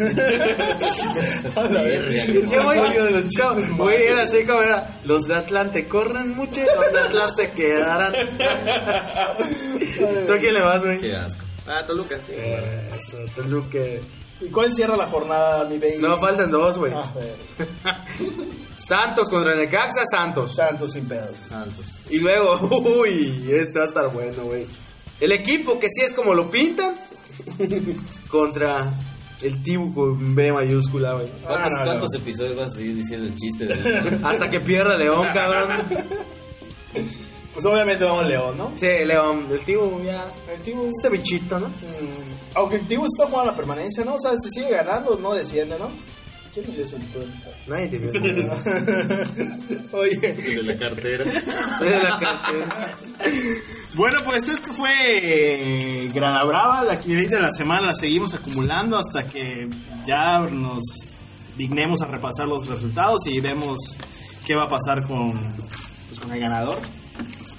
Verga, 1.56 2.26
Yo 2.26 2.64
voy, 2.64 2.78
de 2.78 3.12
los 3.12 3.26
como- 3.38 3.84
güey, 3.86 4.04
era 4.08 4.24
así 4.24 4.46
como 4.46 4.62
era. 4.62 5.00
Los 5.06 5.24
de 5.24 5.36
Atlante 5.36 5.88
corren 5.88 6.36
mucho 6.36 6.60
y 6.62 6.66
los 6.66 6.92
de 6.94 7.00
Atlas 7.00 7.32
se 7.38 7.52
quedarán. 7.52 8.14
¿Tú 10.28 10.34
a 10.34 10.38
quién 10.38 10.54
le 10.54 10.62
vas, 10.62 10.84
güey? 10.84 11.00
Qué 11.00 11.16
asco. 11.16 11.42
Ah, 11.68 11.84
Toluca. 11.86 12.18
sí. 12.26 12.34
Eh, 12.36 12.90
Eso, 12.98 13.18
Toluca. 13.36 13.80
¿Y 14.40 14.50
cuál 14.50 14.72
cierra 14.74 14.96
la 14.98 15.08
jornada, 15.08 15.66
mi 15.66 15.78
baby? 15.80 15.98
No, 16.00 16.18
faltan 16.20 16.52
dos, 16.52 16.78
güey. 16.78 16.94
Ah. 16.94 17.12
Santos 18.78 19.28
contra 19.30 19.56
Necaxa, 19.56 20.04
Santos. 20.12 20.56
Santos 20.56 20.92
sin 20.94 21.08
pedos. 21.08 21.34
Santos. 21.50 21.86
Y 22.10 22.20
luego, 22.20 22.60
uy, 23.02 23.50
este 23.52 23.80
va 23.80 23.86
a 23.86 23.88
estar 23.88 24.08
bueno, 24.12 24.44
güey. 24.44 24.68
El 25.20 25.32
equipo 25.32 25.80
que 25.80 25.88
sí 25.90 26.02
es 26.06 26.14
como 26.14 26.36
lo 26.36 26.52
pintan 26.52 26.96
contra 28.30 28.94
el 29.42 29.62
Tibu 29.64 29.94
con 29.94 30.36
B 30.36 30.52
mayúscula, 30.52 31.14
güey. 31.14 31.28
¿Cuántos, 31.46 31.50
Ah, 31.66 31.70
no, 31.70 31.78
no. 31.78 31.84
cuántos 31.86 32.14
episodios 32.16 32.56
vas 32.58 32.74
a 32.74 32.76
seguir 32.78 32.96
diciendo 32.96 33.28
el 33.28 33.36
chiste 33.36 33.66
de 33.66 34.20
Hasta 34.24 34.50
que 34.50 34.60
pierda 34.60 34.98
León, 34.98 35.28
cabrón. 35.34 35.86
Pues 37.54 37.66
obviamente 37.66 38.04
vamos 38.06 38.28
León, 38.28 38.58
¿no? 38.58 38.74
Sí, 38.78 38.86
León, 39.06 39.48
el 39.52 39.60
Tibu 39.66 40.02
ya. 40.04 40.32
El 40.54 40.62
Tibu, 40.62 40.88
Ese 40.88 41.10
bichito, 41.10 41.60
¿no? 41.60 41.68
mm, 41.70 41.74
aunque 42.56 42.78
el 42.78 42.88
Tibu 42.88 43.06
está 43.06 43.30
jugando 43.30 43.52
la 43.52 43.58
permanencia, 43.58 44.04
¿no? 44.06 44.16
O 44.16 44.20
sea, 44.20 44.32
si 44.42 44.50
sigue 44.52 44.72
ganando, 44.72 45.18
no 45.18 45.34
desciende, 45.34 45.78
¿no? 45.80 45.90
¿Quién 46.54 46.74
dio 46.76 46.86
eso? 46.86 46.98
Nadie 47.68 47.88
te 47.88 47.98
vio. 48.00 48.10
Oye. 49.92 50.18
de 50.18 50.64
la 50.64 50.76
cartera? 50.78 51.24
De 51.26 51.90
la 52.04 52.20
cartera. 52.20 52.98
Bueno, 53.94 54.20
pues 54.26 54.48
esto 54.48 54.74
fue 54.74 54.90
eh, 56.04 56.10
Grada 56.14 56.44
Brava, 56.44 56.84
la 56.84 57.00
quinielita 57.00 57.38
de 57.38 57.42
la 57.42 57.52
semana 57.52 57.88
la 57.88 57.96
seguimos 57.96 58.34
acumulando 58.34 58.98
hasta 58.98 59.24
que 59.28 59.68
ya 60.06 60.40
nos 60.42 60.84
dignemos 61.56 62.02
a 62.02 62.06
repasar 62.06 62.48
los 62.48 62.68
resultados 62.68 63.26
y 63.26 63.40
vemos 63.40 63.98
qué 64.46 64.56
va 64.56 64.66
a 64.66 64.68
pasar 64.68 65.06
con, 65.08 65.40
pues, 66.10 66.20
con 66.20 66.32
el 66.32 66.40
ganador. 66.40 66.80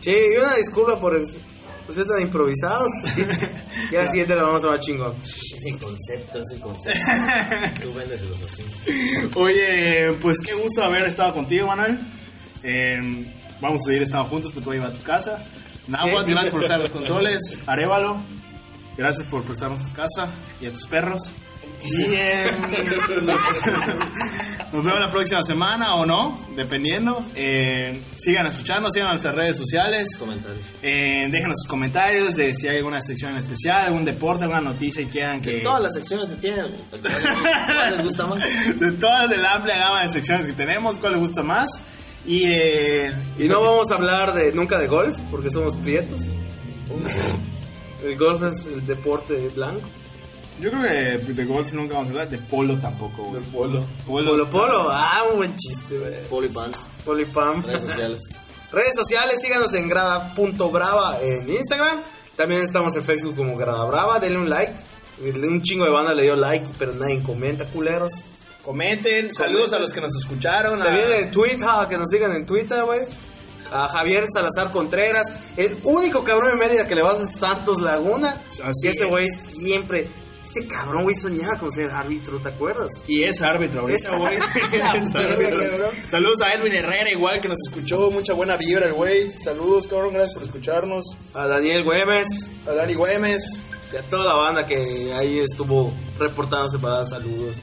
Sí, 0.00 0.12
y 0.12 0.36
una 0.36 0.54
disculpa 0.54 1.00
por, 1.00 1.16
el- 1.16 1.24
por 1.86 1.94
ser 1.94 2.06
tan 2.06 2.20
improvisados. 2.20 2.88
Y 3.90 3.96
al 3.96 4.08
siguiente 4.10 4.34
lo 4.34 4.46
vamos 4.48 4.64
a 4.64 4.68
más 4.70 4.80
chingón. 4.80 5.14
Es 5.24 5.64
el 5.64 5.78
concepto, 5.78 6.40
es 6.42 6.50
el 6.52 6.60
concepto. 6.60 7.00
Tú 7.80 7.94
véndeselos 7.94 8.38
así. 8.42 8.62
Oye, 9.34 10.12
pues 10.20 10.36
qué 10.44 10.52
gusto 10.52 10.82
haber 10.82 11.02
estado 11.06 11.32
contigo, 11.32 11.68
Manuel. 11.68 11.98
Eh, 12.62 13.00
vamos 13.62 13.80
a 13.82 13.86
seguir 13.86 14.02
estando 14.02 14.28
juntos, 14.28 14.50
pero 14.52 14.64
tú 14.64 14.70
vas 14.70 14.78
a 14.78 14.88
ir 14.90 14.94
a 14.94 14.98
tu 14.98 15.02
casa. 15.04 15.44
Nahuatl, 15.88 16.26
Sí. 16.26 16.30
gracias 16.32 16.52
por 16.52 16.62
estar 16.62 16.76
en 16.76 16.82
los 16.82 16.90
controles. 16.92 17.58
Arevalo, 17.66 18.18
gracias 18.96 19.26
por 19.26 19.42
prestarnos 19.44 19.82
tu 19.82 19.92
casa 19.92 20.30
y 20.60 20.66
a 20.66 20.72
tus 20.72 20.86
perros. 20.86 21.32
Eh, 21.80 22.44
nos 24.72 24.84
vemos 24.84 25.00
la 25.00 25.08
próxima 25.10 25.42
semana 25.44 25.94
o 25.94 26.04
no, 26.04 26.44
dependiendo. 26.56 27.24
Eh, 27.36 28.02
sigan 28.18 28.48
escuchando, 28.48 28.90
sigan 28.90 29.10
nuestras 29.10 29.34
redes 29.34 29.56
sociales. 29.56 30.16
Comentarios. 30.18 30.60
Eh, 30.82 31.24
déjenos 31.30 31.54
sus 31.62 31.68
comentarios 31.68 32.34
de 32.34 32.52
si 32.54 32.66
hay 32.68 32.78
alguna 32.78 33.00
sección 33.00 33.30
en 33.32 33.38
especial, 33.38 33.86
algún 33.86 34.04
deporte, 34.04 34.42
alguna 34.44 34.60
noticia 34.60 35.02
y 35.02 35.06
quieran 35.06 35.40
que... 35.40 35.60
Todas 35.60 35.82
las 35.82 35.94
secciones 35.94 36.28
se 36.30 36.36
tienen. 36.36 36.66
¿Cuál 36.90 37.02
les 37.92 38.02
gusta 38.02 38.26
más? 38.26 38.38
de 38.78 38.92
todas 38.98 39.30
de 39.30 39.36
la 39.36 39.54
amplia 39.54 39.78
gama 39.78 40.02
de 40.02 40.08
secciones 40.08 40.46
que 40.46 40.52
tenemos, 40.54 40.96
cuál 40.98 41.12
le 41.14 41.20
gusta 41.20 41.42
más. 41.42 41.68
Y, 42.28 42.44
eh, 42.44 43.12
Y 43.38 43.48
no 43.48 43.62
vamos 43.62 43.90
a 43.90 43.94
hablar 43.94 44.34
de 44.34 44.52
nunca 44.52 44.78
de 44.78 44.86
golf, 44.86 45.16
porque 45.30 45.50
somos 45.50 45.74
prietos. 45.78 46.20
El 48.04 48.18
golf 48.18 48.42
es 48.52 48.66
el 48.66 48.86
deporte 48.86 49.48
blanco. 49.48 49.80
yo 50.60 50.70
creo 50.70 50.82
que 50.82 51.32
de 51.32 51.44
golf 51.46 51.72
nunca 51.72 51.94
vamos 51.94 52.08
a 52.08 52.12
hablar, 52.12 52.28
de 52.28 52.36
polo 52.38 52.76
tampoco. 52.78 53.24
güey. 53.24 53.42
Polo. 53.44 53.82
Polo 54.06 54.50
Polo, 54.50 54.88
ah, 54.90 55.24
un 55.30 55.38
buen 55.38 55.56
chiste, 55.56 55.98
güey. 55.98 56.22
Polipan. 56.28 56.70
Polipam. 57.04 57.62
Redes 57.62 57.82
sociales. 57.82 58.22
Redes 58.72 58.94
sociales, 58.94 59.36
síganos 59.40 59.72
en 59.72 59.88
grada.brava 59.88 61.20
en 61.22 61.48
Instagram. 61.48 62.02
También 62.36 62.60
estamos 62.60 62.94
en 62.94 63.02
Facebook 63.02 63.34
como 63.36 63.56
Grada 63.56 63.84
Brava, 63.86 64.20
denle 64.20 64.38
un 64.38 64.50
like. 64.50 64.74
Un 65.20 65.62
chingo 65.62 65.84
de 65.86 65.90
banda 65.90 66.12
le 66.12 66.24
dio 66.24 66.36
like, 66.36 66.66
pero 66.78 66.92
nadie 66.92 67.22
comenta, 67.22 67.64
culeros. 67.64 68.12
Comenten, 68.68 69.32
saludos 69.32 69.72
a 69.72 69.78
los 69.78 69.94
que 69.94 70.00
nos 70.02 70.14
escucharon. 70.14 70.82
a- 70.82 70.84
También 70.84 71.06
en 71.20 71.30
Twitter, 71.30 71.58
que 71.88 71.96
nos 71.96 72.10
sigan 72.10 72.32
en 72.36 72.44
Twitter, 72.44 72.82
güey. 72.84 73.00
A 73.72 73.88
Javier 73.88 74.24
Salazar 74.30 74.70
Contreras, 74.72 75.26
el 75.56 75.78
único 75.84 76.22
cabrón 76.22 76.50
de 76.50 76.56
Mérida 76.56 76.86
que 76.86 76.94
le 76.94 77.00
va 77.00 77.12
a 77.12 77.26
Santos 77.26 77.80
Laguna. 77.80 78.42
Así 78.62 78.86
y 78.86 78.88
ese 78.88 79.04
es. 79.04 79.08
güey 79.08 79.26
siempre, 79.28 80.10
ese 80.44 80.66
cabrón, 80.66 81.04
güey, 81.04 81.14
soñaba 81.16 81.58
con 81.58 81.72
ser 81.72 81.90
árbitro, 81.90 82.38
¿te 82.40 82.50
acuerdas? 82.50 82.90
Y 83.06 83.22
es 83.22 83.40
árbitro 83.40 83.80
ahorita, 83.80 84.16
güey. 84.18 84.36
cabrón. 85.12 85.90
Saludos 86.06 86.42
a 86.42 86.52
Edwin 86.52 86.74
Herrera, 86.74 87.10
igual 87.10 87.40
que 87.40 87.48
nos 87.48 87.58
escuchó. 87.68 88.10
Mucha 88.10 88.34
buena 88.34 88.58
vibra 88.58 88.84
el 88.84 88.92
güey. 88.92 89.32
Saludos, 89.38 89.86
cabrón. 89.86 90.12
Gracias 90.12 90.34
por 90.34 90.42
escucharnos. 90.42 91.04
A 91.32 91.46
Daniel 91.46 91.84
Güemes, 91.84 92.28
A 92.66 92.72
Dani 92.74 92.92
Güemes. 92.92 93.44
y 93.94 93.96
a 93.96 94.02
toda 94.10 94.26
la 94.26 94.34
banda 94.34 94.66
que 94.66 94.76
ahí 95.18 95.38
estuvo 95.40 95.90
reportándose 96.18 96.78
para 96.78 96.96
dar 96.98 97.06
saludos. 97.08 97.56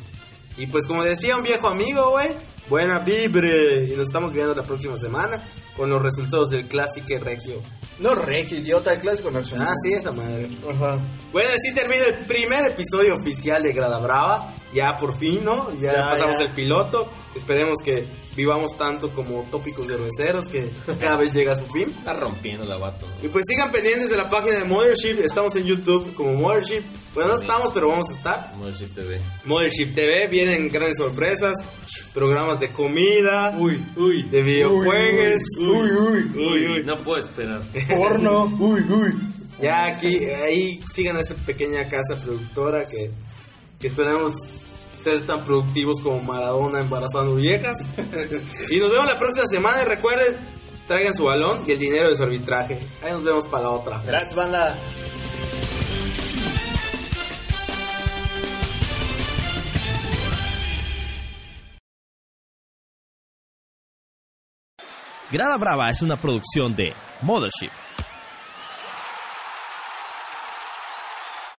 Y 0.57 0.67
pues 0.67 0.87
como 0.87 1.03
decía 1.03 1.35
un 1.35 1.43
viejo 1.43 1.67
amigo, 1.67 2.11
güey, 2.11 2.29
buena 2.69 2.99
vibre. 2.99 3.85
Y 3.85 3.95
nos 3.95 4.07
estamos 4.07 4.31
viendo 4.31 4.53
la 4.53 4.63
próxima 4.63 4.97
semana 4.97 5.43
con 5.75 5.89
los 5.89 6.01
resultados 6.01 6.49
del 6.49 6.65
clásico 6.67 7.07
regio. 7.19 7.61
No, 7.99 8.13
regio, 8.13 8.57
idiota, 8.57 8.93
el 8.93 8.99
clásico 8.99 9.31
nacional. 9.31 9.67
Ah, 9.69 9.73
sí, 9.81 9.93
esa 9.93 10.11
madre. 10.11 10.49
Ajá. 10.69 10.99
Bueno, 11.31 11.49
así 11.55 11.73
termina 11.73 12.03
el 12.05 12.25
primer 12.25 12.65
episodio 12.65 13.15
oficial 13.15 13.63
de 13.63 13.71
Grada 13.71 13.99
Brava. 13.99 14.53
Ya 14.75 14.97
por 14.97 15.17
fin, 15.17 15.43
¿no? 15.43 15.71
Ya, 15.79 15.93
Ya, 15.93 16.01
pasamos 16.11 16.37
ya. 16.39 16.45
el 16.45 16.51
piloto. 16.51 17.07
Esperemos 17.35 17.77
que 17.83 18.05
vivamos 18.35 18.77
tanto 18.77 19.13
como 19.13 19.43
tópicos 19.49 19.87
de 19.87 19.97
receros 19.97 20.47
que 20.49 20.69
cada 20.99 21.15
vez 21.15 21.33
llega 21.33 21.53
a 21.53 21.55
su 21.55 21.65
fin. 21.67 21.89
Está 21.97 22.13
rompiendo 22.13 22.65
la 22.65 22.77
vato. 22.77 23.07
Y 23.23 23.27
pues 23.29 23.45
sigan 23.47 23.71
pendientes 23.71 24.09
de 24.09 24.17
la 24.17 24.29
página 24.29 24.57
de 24.59 24.65
Mothership. 24.65 25.19
Estamos 25.19 25.55
en 25.55 25.63
YouTube 25.63 26.13
como 26.13 26.33
Mothership. 26.33 26.83
Bueno, 27.13 27.29
no 27.31 27.35
estamos, 27.37 27.71
pero 27.73 27.87
vamos 27.89 28.09
a 28.09 28.13
estar. 28.13 28.53
Mothership 28.57 28.93
TV. 28.93 29.21
Mothership 29.45 29.95
TV, 29.95 30.27
vienen 30.27 30.67
grandes 30.69 30.97
sorpresas, 30.97 31.53
programas 32.13 32.59
de 32.59 32.69
comida, 32.73 33.55
Uy, 33.57 33.81
uy. 33.95 34.23
de 34.23 34.41
videojuegos. 34.41 35.41
Uy, 35.61 35.91
uy. 35.91 36.31
uy, 36.35 36.67
uy. 36.67 36.83
No 36.83 36.97
puedo 36.97 37.19
esperar. 37.21 37.61
Porno. 37.97 38.45
Uy, 38.59 38.81
uy. 38.89 39.13
Ya 39.61 39.85
aquí, 39.85 40.25
ahí 40.25 40.81
sigan 40.91 41.15
a 41.15 41.21
esta 41.21 41.33
pequeña 41.35 41.87
casa 41.87 42.21
productora 42.21 42.83
que, 42.85 43.09
que 43.79 43.87
esperamos 43.87 44.33
ser 44.95 45.25
tan 45.25 45.43
productivos 45.43 46.01
como 46.01 46.21
Maradona 46.21 46.81
embarazando 46.81 47.35
viejas. 47.35 47.77
Y 48.69 48.79
nos 48.79 48.91
vemos 48.91 49.05
la 49.05 49.17
próxima 49.17 49.45
semana 49.47 49.81
y 49.81 49.85
recuerden, 49.85 50.35
traigan 50.87 51.13
su 51.13 51.25
balón 51.25 51.63
y 51.67 51.71
el 51.71 51.79
dinero 51.79 52.09
de 52.09 52.15
su 52.15 52.23
arbitraje. 52.23 52.79
Ahí 53.03 53.11
nos 53.11 53.23
vemos 53.23 53.45
para 53.45 53.63
la 53.63 53.69
otra. 53.69 54.01
Gracias, 54.05 54.35
banda. 54.35 54.77
Grada 65.31 65.57
Brava 65.57 65.89
es 65.89 66.01
una 66.01 66.17
producción 66.17 66.75
de 66.75 66.93
Mothership. 67.21 67.84